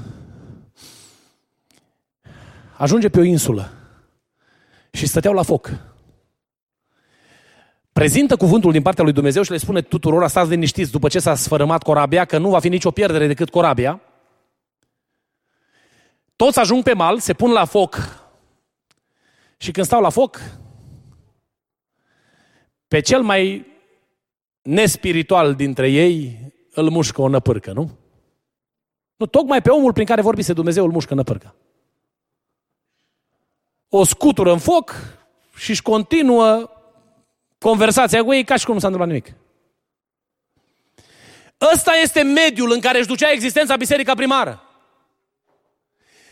[2.78, 3.81] ajunge pe o insulă
[4.92, 5.70] și stăteau la foc.
[7.94, 11.36] Prezintă cuvântul din partea lui Dumnezeu și le spune tuturor, stați liniștiți după ce s-a
[11.36, 14.02] sfărâmat corabia, că nu va fi nicio pierdere decât corabia.
[16.36, 17.98] Toți ajung pe mal, se pun la foc
[19.58, 20.42] și când stau la foc,
[22.88, 23.66] pe cel mai
[24.62, 26.40] nespiritual dintre ei
[26.74, 27.98] îl mușcă o năpârcă, nu?
[29.16, 31.56] Nu, tocmai pe omul prin care vorbise Dumnezeu îl mușcă năpârcă.
[33.94, 34.96] O scutură în foc
[35.56, 36.70] și își continuă
[37.60, 39.36] conversația cu ei ca și cum nu s-a întâmplat nimic.
[41.74, 44.64] Ăsta este mediul în care își ducea existența biserica primară.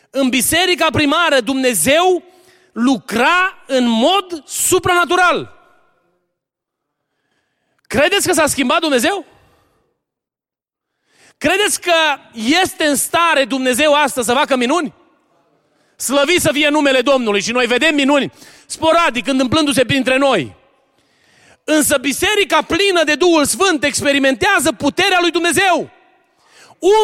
[0.10, 2.24] În biserica primară Dumnezeu
[2.72, 5.58] lucra în mod supranatural.
[7.82, 9.26] Credeți că s-a schimbat Dumnezeu?
[11.38, 11.94] Credeți că
[12.34, 14.94] este în stare Dumnezeu astăzi să facă minuni?
[16.00, 18.32] Slăvi să fie numele Domnului și noi vedem minuni
[18.66, 20.56] sporadic întâmplându-se printre noi.
[21.64, 25.90] Însă biserica plină de Duhul Sfânt experimentează puterea lui Dumnezeu.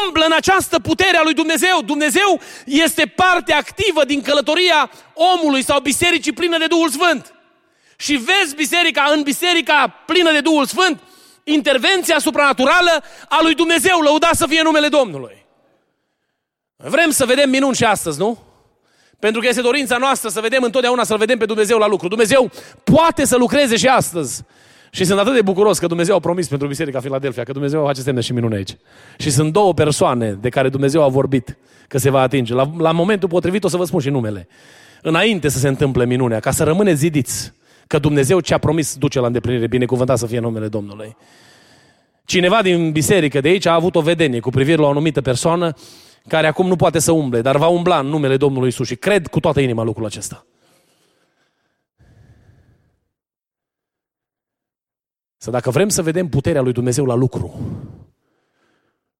[0.05, 1.81] Umblă în această putere a lui Dumnezeu.
[1.81, 7.33] Dumnezeu este parte activă din călătoria omului sau bisericii plină de Duhul Sfânt.
[7.97, 10.99] Și vezi biserica, în biserica plină de Duhul Sfânt,
[11.43, 15.45] intervenția supranaturală a lui Dumnezeu, lăuda să fie numele Domnului.
[16.75, 18.44] Vrem să vedem minuni și astăzi, nu?
[19.19, 22.07] Pentru că este dorința noastră să vedem întotdeauna, să-L vedem pe Dumnezeu la lucru.
[22.07, 22.51] Dumnezeu
[22.83, 24.43] poate să lucreze și astăzi.
[24.91, 28.01] Și sunt atât de bucuros că Dumnezeu a promis pentru Biserica Filadelfia, că Dumnezeu face
[28.01, 28.77] semne și minune aici.
[29.17, 32.53] Și sunt două persoane de care Dumnezeu a vorbit că se va atinge.
[32.53, 34.47] La, la momentul potrivit o să vă spun și numele.
[35.01, 37.53] Înainte să se întâmple minunea, ca să rămâne zidiți
[37.87, 39.67] că Dumnezeu ce a promis duce la îndeplinire.
[39.67, 41.15] Binecuvântat să fie numele Domnului.
[42.25, 45.73] Cineva din biserică de aici a avut o vedenie cu privire la o anumită persoană
[46.27, 49.27] care acum nu poate să umble, dar va umbla în numele Domnului Isus și cred
[49.27, 50.45] cu toată inima lucrul acesta.
[55.37, 57.59] Să dacă vrem să vedem puterea lui Dumnezeu la lucru,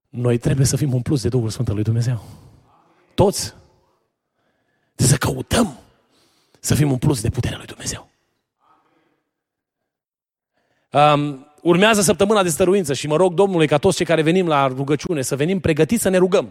[0.10, 2.24] noi trebuie să fim umpluți de Duhul Sfânt al lui Dumnezeu.
[3.14, 3.54] Toți.
[4.96, 5.78] Trebuie să căutăm
[6.60, 8.10] să fim umpluți de puterea lui Dumnezeu.
[10.92, 14.68] Um, urmează săptămâna de stăruință și mă rog Domnului ca toți cei care venim la
[14.68, 16.50] rugăciune să venim pregătiți să ne rugăm.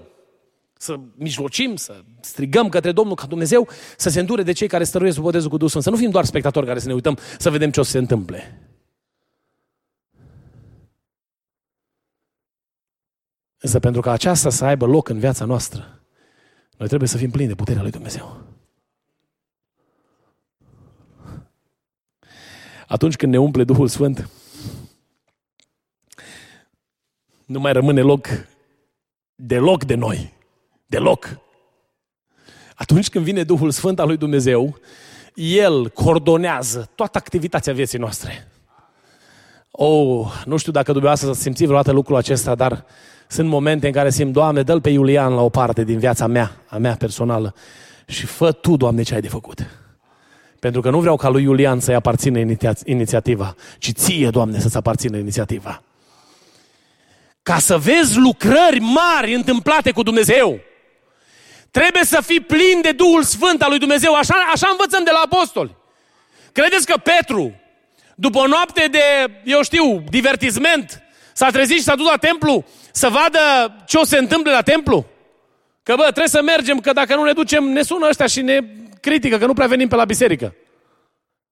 [0.76, 5.16] Să mijlocim, să strigăm către Domnul ca Dumnezeu să se îndure de cei care stăruiesc
[5.16, 5.84] sub botezul cu Duhul Sfânt.
[5.84, 7.98] Să nu fim doar spectatori care să ne uităm să vedem ce o să se
[7.98, 8.58] întâmple.
[13.58, 16.02] Însă pentru ca aceasta să aibă loc în viața noastră,
[16.76, 18.42] noi trebuie să fim plini de puterea lui Dumnezeu.
[22.86, 24.28] Atunci când ne umple Duhul Sfânt,
[27.46, 28.26] nu mai rămâne loc
[29.34, 30.33] deloc de noi.
[30.94, 31.38] Deloc.
[32.74, 34.78] Atunci când vine Duhul Sfânt al lui Dumnezeu,
[35.34, 38.48] El coordonează toată activitatea vieții noastre.
[39.70, 42.84] Oh, nu știu dacă dumneavoastră să simți vreodată lucrul acesta, dar
[43.28, 46.56] sunt momente în care simt, Doamne, dă-l pe Iulian la o parte din viața mea,
[46.66, 47.54] a mea personală
[48.06, 49.66] și fă Tu, Doamne, ce ai de făcut.
[50.60, 52.38] Pentru că nu vreau ca lui Iulian să-i aparțină
[52.84, 55.82] inițiativa, ci ție, Doamne, să-ți aparțină inițiativa.
[57.42, 60.60] Ca să vezi lucrări mari întâmplate cu Dumnezeu,
[61.78, 64.14] trebuie să fii plin de Duhul Sfânt al lui Dumnezeu.
[64.14, 65.76] Așa, așa învățăm de la apostoli.
[66.52, 67.54] Credeți că Petru,
[68.14, 69.02] după o noapte de,
[69.44, 71.04] eu știu, divertisment,
[71.36, 73.38] S-a trezit și s-a dus la templu să vadă
[73.86, 75.06] ce o se întâmplă la templu?
[75.82, 78.58] Că bă, trebuie să mergem, că dacă nu ne ducem, ne sună ăștia și ne
[79.00, 80.54] critică că nu prea venim pe la biserică.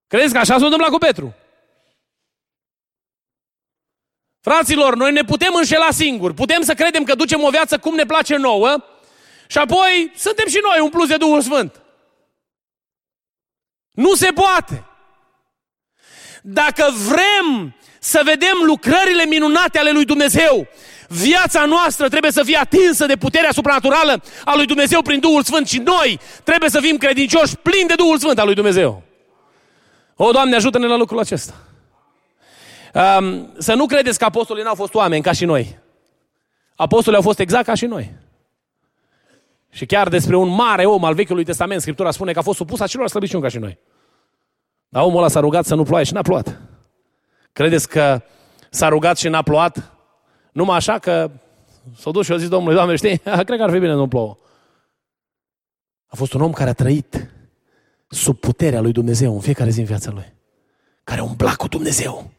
[0.07, 1.35] Credeți că așa s-a întâmplat cu Petru?
[4.41, 6.35] Fraților, noi ne putem înșela singuri.
[6.35, 8.85] Putem să credem că ducem o viață cum ne place nouă
[9.53, 11.81] și apoi suntem și noi plus de Duhul Sfânt.
[13.91, 14.85] Nu se poate.
[16.43, 20.69] Dacă vrem să vedem lucrările minunate ale lui Dumnezeu,
[21.09, 25.69] viața noastră trebuie să fie atinsă de puterea supranaturală a lui Dumnezeu prin Duhul Sfânt
[25.69, 29.03] și noi trebuie să fim credincioși plini de Duhul Sfânt al lui Dumnezeu.
[30.17, 31.55] O, Doamne, ajută-ne la lucrul acesta.
[32.95, 35.79] Um, să nu credeți că apostolii n-au fost oameni ca și noi.
[36.77, 38.31] Apostolii au fost exact ca și noi.
[39.75, 42.81] Și chiar despre un mare om al Vechiului Testament, Scriptura spune că a fost supus
[42.81, 43.79] acelor slăbiciuni ca și noi.
[44.89, 46.61] Dar omul ăla s-a rugat să nu ploaie și n-a plouat.
[47.53, 48.23] Credeți că
[48.71, 49.93] s-a rugat și n-a plouat?
[50.53, 51.31] Numai așa că
[51.97, 54.39] s-a dus și a zis Domnului, Doamne, știi, cred că ar fi bine nu plouă.
[56.07, 57.31] A fost un om care a trăit
[58.09, 60.35] sub puterea lui Dumnezeu în fiecare zi în viața lui.
[61.05, 62.31] Care umbla cu Dumnezeu.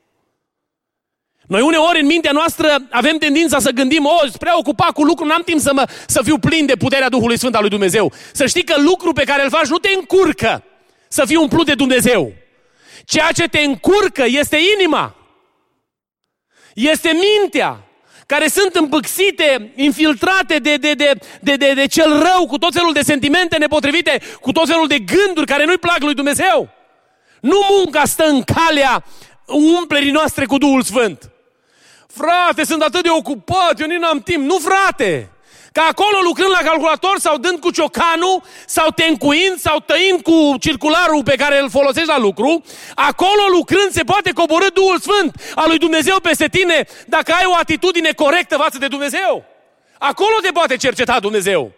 [1.53, 5.25] Noi uneori în mintea noastră avem tendința să gândim, o, spre a ocupa cu lucru,
[5.25, 8.11] n-am timp să, mă, să fiu plin de puterea Duhului Sfânt al lui Dumnezeu.
[8.31, 10.63] Să știi că lucru pe care îl faci nu te încurcă
[11.07, 12.33] să fii umplut de Dumnezeu.
[13.05, 15.15] Ceea ce te încurcă este inima.
[16.73, 17.83] Este mintea
[18.25, 21.11] care sunt împâxite, infiltrate de, de, de,
[21.41, 24.99] de, de, de cel rău, cu tot felul de sentimente nepotrivite, cu tot felul de
[24.99, 26.69] gânduri care nu-i plac lui Dumnezeu.
[27.41, 29.03] Nu munca stă în calea
[29.47, 31.32] umplerii noastre cu Duhul Sfânt.
[32.15, 34.49] Frate, sunt atât de ocupat, eu nici n-am timp.
[34.49, 35.27] Nu, frate!
[35.71, 41.23] Că acolo lucrând la calculator sau dând cu ciocanul, sau tencuind, sau tăind cu circularul
[41.23, 42.63] pe care îl folosești la lucru,
[42.95, 47.55] acolo lucrând se poate coborâ Duhul Sfânt al lui Dumnezeu peste tine dacă ai o
[47.55, 49.45] atitudine corectă față de Dumnezeu.
[49.97, 51.71] Acolo te poate cerceta Dumnezeu.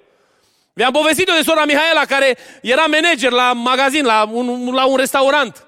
[0.74, 4.98] Vi-am povestit eu de sora Mihaela care era manager la magazin, la un, la un
[4.98, 5.64] restaurant.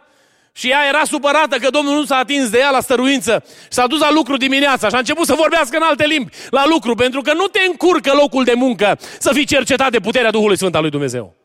[0.57, 3.43] Și ea era supărată că Domnul nu s-a atins de ea la stăruință.
[3.69, 6.95] S-a dus la lucru dimineața și a început să vorbească în alte limbi la lucru,
[6.95, 10.75] pentru că nu te încurcă locul de muncă să fii cercetat de puterea Duhului Sfânt
[10.75, 11.35] al lui Dumnezeu.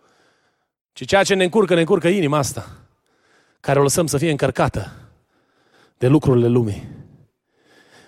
[0.92, 2.68] Ci ceea ce ne încurcă, ne încurcă inima asta,
[3.60, 4.92] care o lăsăm să fie încărcată
[5.98, 6.88] de lucrurile lumii,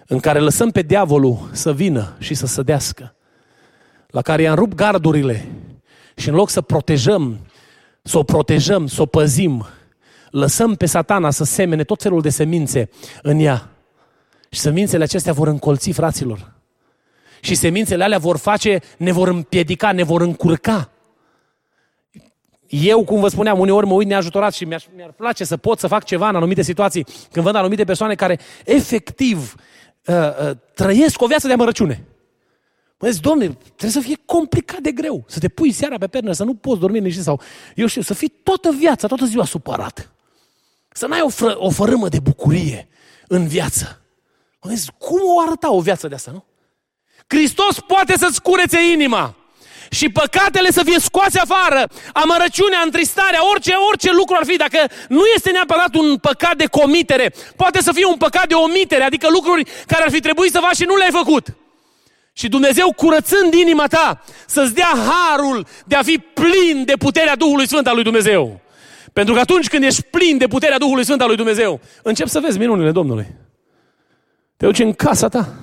[0.07, 3.14] în care lăsăm pe diavolul să vină și să sădească,
[4.07, 5.49] la care i-am rupt gardurile
[6.17, 7.38] și în loc să protejăm,
[8.03, 9.67] să o protejăm, să o păzim,
[10.35, 12.90] lăsăm pe satana să semene tot felul de semințe
[13.23, 13.70] în ea.
[14.51, 16.53] Și semințele acestea vor încolți fraților.
[17.40, 20.90] Și semințele alea vor face, ne vor împiedica, ne vor încurca.
[22.68, 25.87] Eu, cum vă spuneam, uneori mă uit neajutorat și mi-ar, mi place să pot să
[25.87, 29.55] fac ceva în anumite situații, când văd anumite persoane care efectiv
[30.07, 32.05] uh, uh, trăiesc o viață de amărăciune.
[32.99, 35.25] Mă zic, domne, trebuie să fie complicat de greu.
[35.27, 37.40] Să te pui seara pe pernă, să nu poți dormi nici sau,
[37.75, 40.13] eu știu, să fii toată viața, toată ziua supărat.
[40.96, 42.88] Să n-ai o, fră, o fărâmă de bucurie
[43.28, 44.02] în viață.
[44.62, 46.44] Mă zic, cum o arăta o viață de asta, nu?
[47.26, 49.37] Hristos poate să-ți curețe inima
[49.90, 54.78] și păcatele să fie scoase afară, amărăciunea, întristarea, orice, orice lucru ar fi, dacă
[55.09, 59.28] nu este neapărat un păcat de comitere, poate să fie un păcat de omitere, adică
[59.30, 61.46] lucruri care ar fi trebuit să faci și nu le-ai făcut.
[62.33, 67.68] Și Dumnezeu curățând inima ta să-ți dea harul de a fi plin de puterea Duhului
[67.68, 68.61] Sfânt al lui Dumnezeu.
[69.14, 72.40] Pentru că atunci când ești plin de puterea Duhului Sfânt al lui Dumnezeu, încep să
[72.40, 73.27] vezi minunile Domnului.
[74.57, 75.55] Te duci în casa ta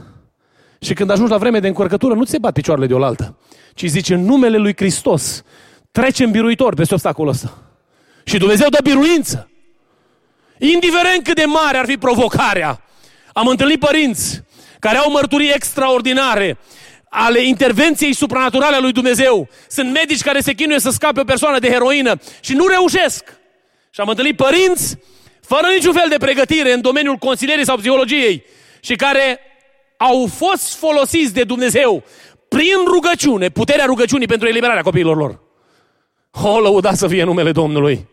[0.79, 3.37] și când ajungi la vreme de încurcătură, nu ți se bat picioarele de oaltă,
[3.73, 5.43] ci zici în numele lui Hristos,
[6.17, 7.57] în biruitor peste obstacolul ăsta.
[8.23, 9.49] Și Dumnezeu dă biruință.
[10.57, 12.81] Indiferent cât de mare ar fi provocarea.
[13.33, 14.43] Am întâlnit părinți
[14.79, 16.57] care au mărturii extraordinare
[17.09, 19.47] ale intervenției supranaturale a lui Dumnezeu.
[19.67, 23.39] Sunt medici care se chinuie să scape o persoană de heroină și nu reușesc.
[23.93, 24.97] Și am întâlnit părinți
[25.41, 28.43] fără niciun fel de pregătire în domeniul consilierii sau psihologiei
[28.79, 29.39] și care
[29.97, 32.03] au fost folosiți de Dumnezeu
[32.47, 35.39] prin rugăciune, puterea rugăciunii pentru eliberarea copiilor lor.
[36.31, 38.09] O, lăuda să fie numele Domnului!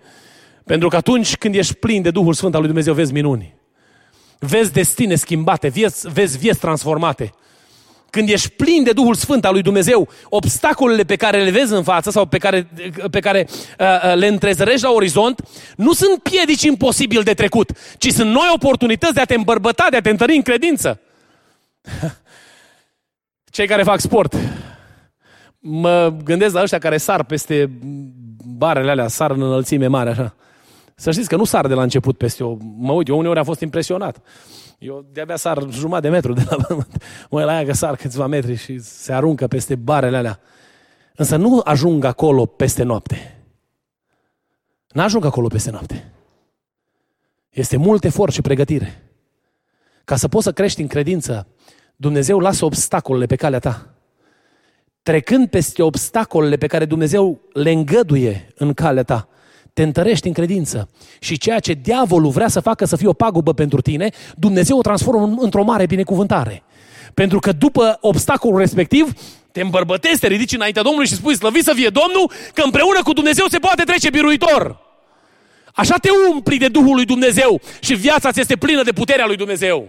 [0.65, 3.57] Pentru că atunci când ești plin de Duhul Sfânt al lui Dumnezeu, vezi minuni.
[4.39, 7.33] Vezi destine schimbate, vezi, vezi vieți transformate
[8.11, 11.83] când ești plin de Duhul Sfânt al lui Dumnezeu, obstacolele pe care le vezi în
[11.83, 12.69] față sau pe care,
[13.11, 15.43] pe care uh, uh, le întrezărești la orizont,
[15.77, 19.97] nu sunt piedici imposibil de trecut, ci sunt noi oportunități de a te îmbărbăta, de
[19.97, 21.01] a te întări în credință.
[23.51, 24.35] Cei care fac sport,
[25.59, 27.71] mă gândesc la ăștia care sar peste
[28.45, 30.35] barele alea, sar în înălțime mare, așa.
[30.95, 32.57] Să știți că nu sar de la început peste o...
[32.77, 34.21] Mă uit, eu uneori am fost impresionat.
[34.79, 37.03] Eu de-abia sar jumătate de metru de la pământ.
[37.31, 40.41] Mă la aia că sar câțiva metri și se aruncă peste barele alea.
[41.15, 43.43] Însă nu ajung acolo peste noapte.
[44.89, 46.13] N-ajung acolo peste noapte.
[47.51, 49.03] Este mult efort și pregătire.
[50.05, 51.47] Ca să poți să crești în credință,
[51.97, 53.95] Dumnezeu lasă obstacolele pe calea ta.
[55.03, 59.29] Trecând peste obstacolele pe care Dumnezeu le îngăduie în calea ta,
[59.79, 60.89] te întărești în credință.
[61.19, 64.81] Și ceea ce diavolul vrea să facă să fie o pagubă pentru tine, Dumnezeu o
[64.81, 66.63] transformă într-o mare binecuvântare.
[67.15, 69.13] Pentru că după obstacolul respectiv,
[69.53, 73.13] te îmbărbătezi, te ridici înaintea Domnului și spui, slăvit să fie Domnul, că împreună cu
[73.13, 74.79] Dumnezeu se poate trece biruitor.
[75.75, 79.37] Așa te umpli de Duhul lui Dumnezeu și viața ți este plină de puterea lui
[79.37, 79.89] Dumnezeu.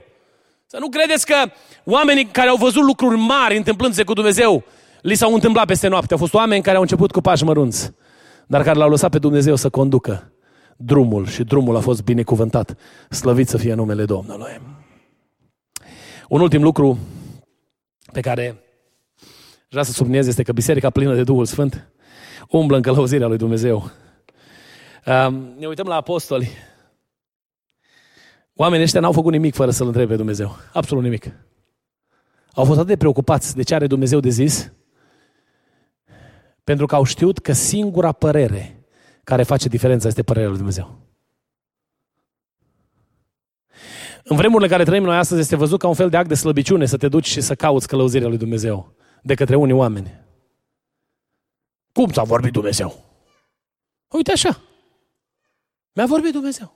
[0.65, 1.35] Să nu credeți că
[1.83, 4.63] oamenii care au văzut lucruri mari întâmplându-se cu Dumnezeu,
[5.01, 6.13] li s-au întâmplat peste noapte.
[6.13, 7.93] Au fost oameni care au început cu pași mărunți,
[8.49, 10.33] dar care l-au lăsat pe Dumnezeu să conducă
[10.77, 12.77] drumul și drumul a fost binecuvântat.
[13.09, 14.61] Slăvit să fie numele Domnului.
[16.29, 16.97] Un ultim lucru
[18.11, 18.63] pe care
[19.69, 21.91] vreau să subliniez este că biserica plină de Duhul Sfânt
[22.49, 23.91] umblă în călăuzirea lui Dumnezeu.
[25.57, 26.49] Ne uităm la apostoli.
[28.55, 30.55] Oamenii ăștia n-au făcut nimic fără să-L întrebe pe Dumnezeu.
[30.73, 31.25] Absolut nimic.
[32.53, 34.71] Au fost atât de preocupați de ce are Dumnezeu de zis,
[36.69, 38.87] pentru că au știut că singura părere
[39.23, 41.07] care face diferența este părerea lui Dumnezeu.
[44.23, 46.33] În vremurile în care trăim noi astăzi este văzut ca un fel de act de
[46.33, 50.25] slăbiciune să te duci și să cauți călăuzirea lui Dumnezeu de către unii oameni.
[51.91, 53.05] Cum ți-a vorbit Dumnezeu?
[54.07, 54.61] Uite așa.
[55.93, 56.75] Mi-a vorbit Dumnezeu.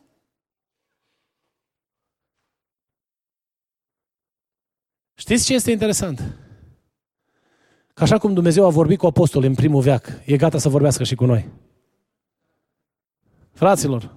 [5.14, 6.43] Știți ce este interesant?
[7.94, 11.04] Că așa cum Dumnezeu a vorbit cu apostolii în primul veac, e gata să vorbească
[11.04, 11.50] și cu noi.
[13.52, 14.12] Fraților,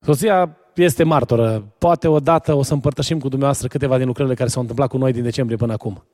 [0.00, 1.60] soția este martoră.
[1.78, 5.12] Poate odată o să împărtășim cu dumneavoastră câteva din lucrările care s-au întâmplat cu noi
[5.12, 6.04] din decembrie până acum.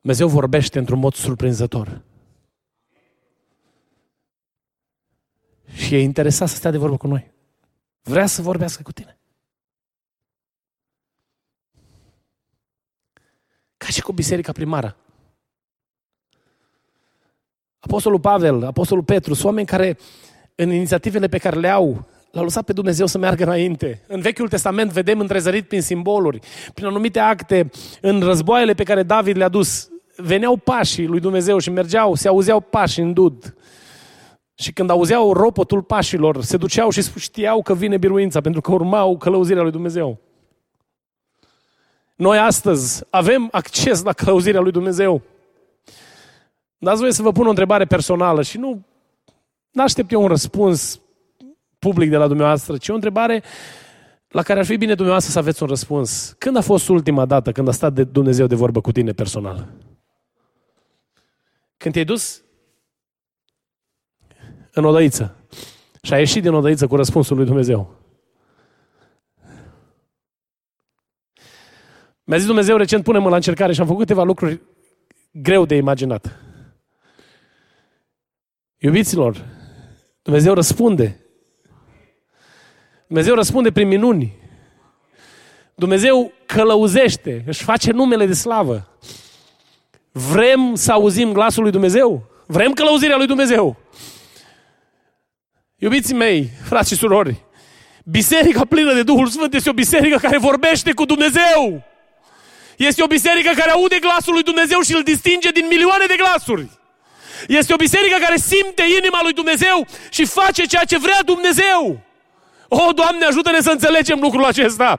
[0.00, 2.02] Dumnezeu vorbește într-un mod surprinzător.
[5.72, 7.32] Și e interesat să stea de vorbă cu noi.
[8.02, 9.21] Vrea să vorbească cu tine.
[13.82, 14.96] Ca și cu biserica primară.
[17.78, 19.98] Apostolul Pavel, Apostolul Petru, sunt oameni care
[20.54, 24.04] în inițiativele pe care le au, l-au lăsat pe Dumnezeu să meargă înainte.
[24.06, 26.38] În Vechiul Testament vedem întrezărit prin simboluri,
[26.74, 27.70] prin anumite acte,
[28.00, 29.88] în războaiele pe care David le-a dus.
[30.16, 33.56] Veneau pașii lui Dumnezeu și mergeau, se auzeau pași în dud.
[34.54, 39.16] Și când auzeau ropotul pașilor, se duceau și știau că vine biruința, pentru că urmau
[39.16, 40.20] călăuzirea lui Dumnezeu.
[42.14, 45.22] Noi astăzi avem acces la călăuzirea lui Dumnezeu.
[46.78, 48.82] Dați voie să vă pun o întrebare personală și nu
[49.74, 51.00] aștept eu un răspuns
[51.78, 53.42] public de la dumneavoastră, ci o întrebare
[54.28, 56.34] la care ar fi bine dumneavoastră să aveți un răspuns.
[56.38, 59.68] Când a fost ultima dată când a stat de Dumnezeu de vorbă cu tine personal?
[61.76, 62.42] Când te-ai dus
[64.72, 65.36] în odăiță
[66.02, 68.01] și a ieșit din odăiță cu răspunsul lui Dumnezeu.
[72.32, 74.60] Mi-a zis Dumnezeu recent, pune-mă la încercare și am făcut câteva lucruri
[75.32, 76.40] greu de imaginat.
[78.78, 79.44] Iubiților,
[80.22, 81.20] Dumnezeu răspunde.
[83.06, 84.36] Dumnezeu răspunde prin minuni.
[85.74, 88.98] Dumnezeu călăuzește, își face numele de slavă.
[90.12, 92.30] Vrem să auzim glasul lui Dumnezeu?
[92.46, 93.76] Vrem călăuzirea lui Dumnezeu?
[95.76, 97.44] Iubiții mei, frați și surori,
[98.04, 101.90] biserica plină de Duhul Sfânt este o biserică care vorbește cu Dumnezeu.
[102.86, 106.68] Este o biserică care aude glasul lui Dumnezeu și îl distinge din milioane de glasuri.
[107.48, 112.00] Este o biserică care simte inima lui Dumnezeu și face ceea ce vrea Dumnezeu.
[112.68, 114.98] O, oh, Doamne, ajută-ne să înțelegem lucrul acesta.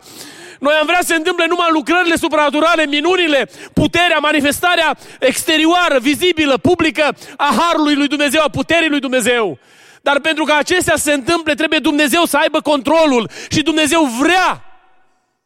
[0.60, 7.16] Noi am vrea să se întâmple numai lucrările supranaturale, minunile, puterea, manifestarea exterioară, vizibilă, publică
[7.38, 9.58] a Harului lui Dumnezeu, a puterii lui Dumnezeu.
[10.02, 14.64] Dar pentru ca acestea să se întâmple, trebuie Dumnezeu să aibă controlul și Dumnezeu vrea.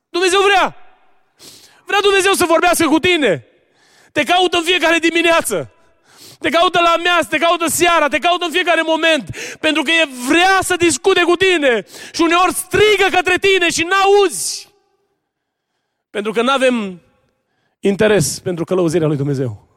[0.10, 0.76] Dumnezeu vrea.
[1.88, 3.46] Vrea Dumnezeu să vorbească cu tine.
[4.12, 5.72] Te caută în fiecare dimineață.
[6.40, 9.30] Te caută la amiază, te caută seara, te caută în fiecare moment.
[9.60, 11.86] Pentru că e vrea să discute cu tine.
[12.14, 14.70] Și uneori strigă către tine și n-auzi.
[16.10, 17.02] Pentru că nu avem
[17.80, 19.68] interes pentru călăuzirea lui Dumnezeu.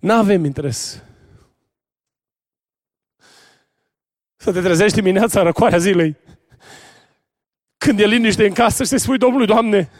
[0.00, 1.02] Nu avem interes.
[4.36, 6.16] Să te trezești dimineața în răcoarea zilei.
[7.78, 9.90] Când e liniște în casă și să spui Domnului, Doamne,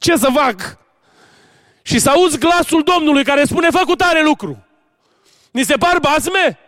[0.00, 0.78] ce să fac?
[1.82, 4.64] Și să auzi glasul Domnului care spune, fă cu tare lucru.
[5.50, 6.58] Ni se par basme?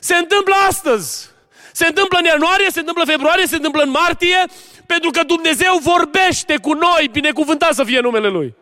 [0.00, 1.28] Se întâmplă astăzi.
[1.72, 4.36] Se întâmplă în ianuarie, se întâmplă în februarie, se întâmplă în martie,
[4.86, 8.54] pentru că Dumnezeu vorbește cu noi, binecuvântat să fie numele Lui.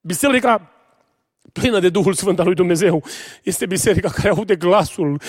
[0.00, 0.70] Biserica
[1.52, 3.04] plină de Duhul Sfânt al lui Dumnezeu
[3.42, 5.20] este biserica care aude glasul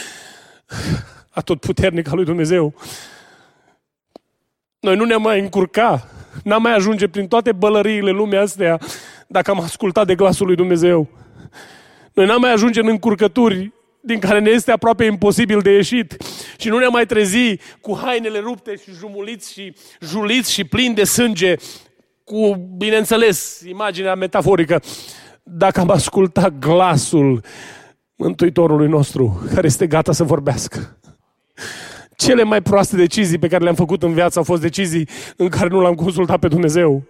[1.29, 2.73] atotputernic al lui Dumnezeu.
[4.79, 6.07] Noi nu ne-am mai încurca,
[6.43, 8.79] n-am mai ajunge prin toate bălăriile lumii astea
[9.27, 11.07] dacă am ascultat de glasul lui Dumnezeu.
[12.13, 13.71] Noi n-am mai ajunge în încurcături
[14.01, 16.17] din care ne este aproape imposibil de ieșit
[16.57, 21.03] și nu ne mai trezi cu hainele rupte și jumuliți și juliți și plini de
[21.03, 21.55] sânge,
[22.23, 24.81] cu, bineînțeles, imaginea metaforică,
[25.43, 27.43] dacă am ascultat glasul
[28.15, 30.99] Mântuitorului nostru, care este gata să vorbească.
[32.19, 35.67] Cele mai proaste decizii pe care le-am făcut în viață au fost decizii în care
[35.67, 37.03] nu l-am consultat pe Dumnezeu.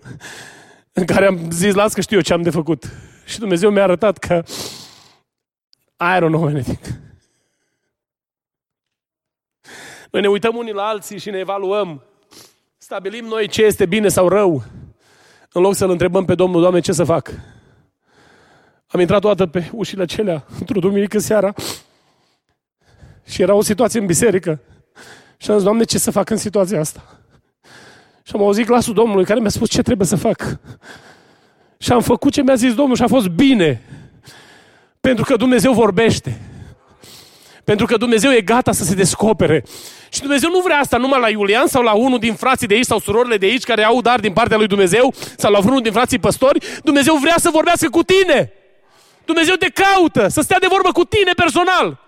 [0.94, 2.92] În care am zis, las că știu eu ce am de făcut.
[3.26, 4.44] Și Dumnezeu mi-a arătat că
[6.00, 6.80] I don't know anything.
[10.12, 12.04] Noi ne uităm unii la alții și ne evaluăm.
[12.78, 14.64] Stabilim noi ce este bine sau rău.
[15.52, 17.32] În loc să-L întrebăm pe Domnul, Doamne, ce să fac?
[18.88, 21.54] Am intrat toată pe ușile acelea, într-o duminică seara,
[23.26, 24.62] și era o situație în biserică.
[25.38, 27.20] Și am zis, Doamne, ce să fac în situația asta?
[28.24, 30.60] Și am auzit glasul Domnului care mi-a spus ce trebuie să fac.
[31.78, 33.82] Și am făcut ce mi-a zis Domnul și a fost bine.
[35.02, 36.42] Pentru că Dumnezeu vorbește.
[37.64, 39.64] Pentru că Dumnezeu e gata să se descopere.
[40.10, 42.86] Și Dumnezeu nu vrea asta numai la Iulian sau la unul din frații de aici
[42.86, 45.92] sau surorile de aici care au dar din partea lui Dumnezeu sau la vreunul din
[45.92, 46.66] frații păstori.
[46.84, 48.52] Dumnezeu vrea să vorbească cu tine.
[49.26, 52.00] Dumnezeu te caută să stea de vorbă cu tine personal.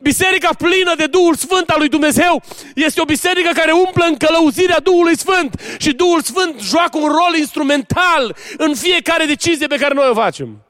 [0.00, 2.42] Biserica plină de Duhul Sfânt al lui Dumnezeu
[2.74, 7.34] este o biserică care umplă în călăuzirea Duhului Sfânt și Duhul Sfânt joacă un rol
[7.38, 10.62] instrumental în fiecare decizie pe care noi o facem.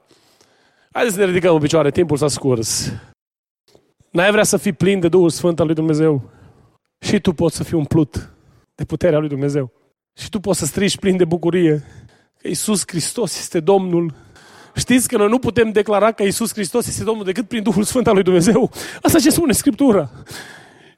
[0.91, 2.91] Haideți să ne ridicăm în picioare, timpul s-a scurs.
[4.11, 6.29] N-ai vrea să fii plin de Duhul Sfânt al lui Dumnezeu?
[6.99, 8.29] Și tu poți să fii umplut
[8.75, 9.71] de puterea lui Dumnezeu.
[10.19, 11.83] Și tu poți să strigi plin de bucurie
[12.37, 14.13] că Iisus Hristos este Domnul.
[14.77, 18.07] Știți că noi nu putem declara că Iisus Hristos este Domnul decât prin Duhul Sfânt
[18.07, 18.71] al lui Dumnezeu?
[19.01, 20.09] Asta ce spune Scriptura.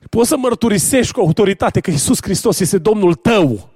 [0.10, 3.70] Poți să mărturisești cu autoritate că Iisus Hristos este Domnul tău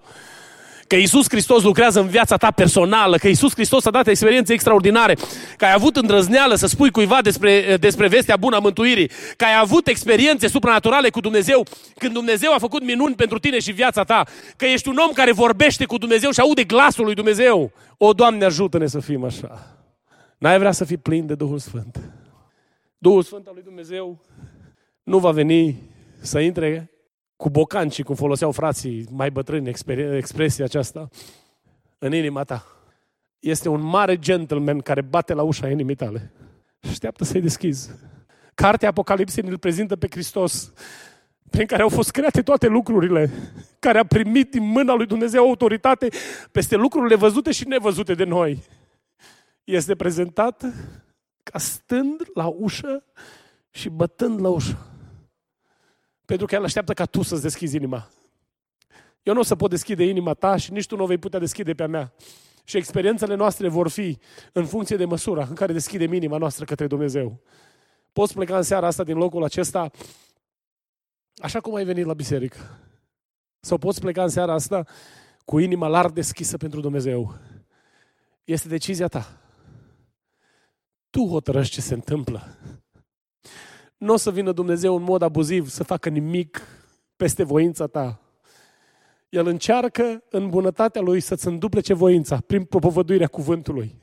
[0.88, 5.18] că Iisus Hristos lucrează în viața ta personală, că Iisus Hristos a dat experiențe extraordinare,
[5.58, 9.60] că ai avut îndrăzneală să spui cuiva despre, despre vestea bună a mântuirii, că ai
[9.62, 11.66] avut experiențe supranaturale cu Dumnezeu,
[11.98, 14.24] când Dumnezeu a făcut minuni pentru tine și viața ta,
[14.56, 17.72] că ești un om care vorbește cu Dumnezeu și aude glasul lui Dumnezeu.
[17.98, 19.74] O, Doamne, ajută-ne să fim așa.
[20.44, 22.00] N-ai vrea să fii plin de Duhul Sfânt.
[22.98, 24.22] Duhul Sfânt al lui Dumnezeu
[25.04, 25.82] nu va veni
[26.22, 26.92] să intre
[27.36, 29.74] cu bocanci, cum foloseau frații mai bătrâni
[30.16, 31.10] expresia aceasta,
[31.98, 32.66] în inima ta.
[33.40, 36.32] Este un mare gentleman care bate la ușa inimii tale
[36.80, 37.90] și așteaptă să-i deschizi.
[38.54, 40.74] Cartea Apocalipsei îl prezintă pe Hristos,
[41.50, 43.32] prin care au fost create toate lucrurile,
[43.80, 46.08] care a primit din mâna lui Dumnezeu autoritate
[46.52, 48.64] peste lucrurile văzute și nevăzute de noi.
[49.64, 50.64] Este prezentat
[51.44, 53.04] ca stând la ușă
[53.70, 54.78] și bătând la ușă.
[56.26, 58.10] Pentru că El așteaptă ca tu să-ți deschizi inima.
[59.24, 61.40] Eu nu o să pot deschide inima ta și nici tu nu o vei putea
[61.40, 62.14] deschide pe a mea.
[62.64, 64.18] Și experiențele noastre vor fi
[64.52, 67.42] în funcție de măsura în care deschidem inima noastră către Dumnezeu.
[68.14, 69.92] Poți pleca în seara asta din locul acesta
[71.36, 72.58] așa cum ai venit la biserică.
[73.60, 74.86] Sau poți pleca în seara asta
[75.46, 77.36] cu inima larg deschisă pentru Dumnezeu.
[78.44, 79.43] Este decizia ta.
[81.14, 82.42] Tu hotărăști ce se întâmplă
[84.04, 86.62] nu o să vină Dumnezeu în mod abuziv să facă nimic
[87.16, 88.20] peste voința ta.
[89.30, 93.96] El încearcă în bunătatea Lui să-ți înduplece voința prin propovăduirea cuvântului,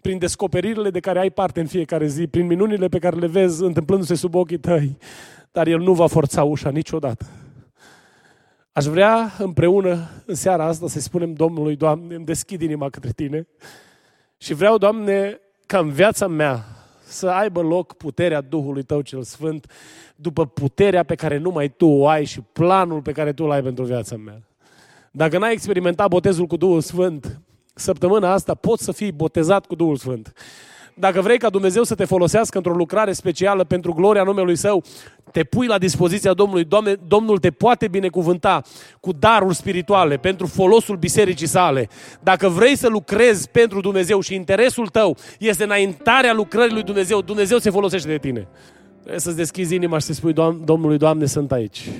[0.00, 3.62] prin descoperirile de care ai parte în fiecare zi, prin minunile pe care le vezi
[3.62, 4.96] întâmplându-se sub ochii tăi,
[5.52, 7.26] dar El nu va forța ușa niciodată.
[8.72, 13.48] Aș vrea împreună în seara asta să spunem Domnului, Doamne, îmi deschid inima către Tine
[14.36, 16.64] și vreau, Doamne, ca în viața mea
[17.04, 19.72] să aibă loc puterea Duhului Tău cel Sfânt
[20.16, 23.62] după puterea pe care numai Tu o ai și planul pe care Tu îl ai
[23.62, 24.42] pentru viața mea.
[25.10, 27.40] Dacă n-ai experimentat botezul cu Duhul Sfânt,
[27.74, 30.32] săptămâna asta poți să fii botezat cu Duhul Sfânt.
[30.98, 34.84] Dacă vrei ca Dumnezeu să te folosească într-o lucrare specială pentru gloria numelui Său,
[35.32, 36.64] te pui la dispoziția Domnului.
[36.64, 38.62] Doamne, Domnul te poate binecuvânta
[39.00, 41.88] cu daruri spirituale pentru folosul bisericii sale.
[42.20, 47.58] Dacă vrei să lucrezi pentru Dumnezeu și interesul tău este înaintarea lucrării lui Dumnezeu, Dumnezeu
[47.58, 48.48] se folosește de tine.
[49.00, 50.32] Trebuie să-ți deschizi inima și să spui
[50.64, 51.90] Domnului, Doamne, sunt aici.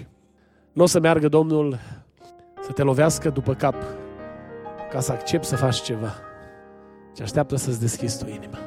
[0.73, 1.79] Nu o să meargă Domnul
[2.63, 3.75] să te lovească după cap
[4.91, 6.15] ca să accepti să faci ceva.
[7.17, 8.59] Ce așteaptă să-ți deschizi tu inima.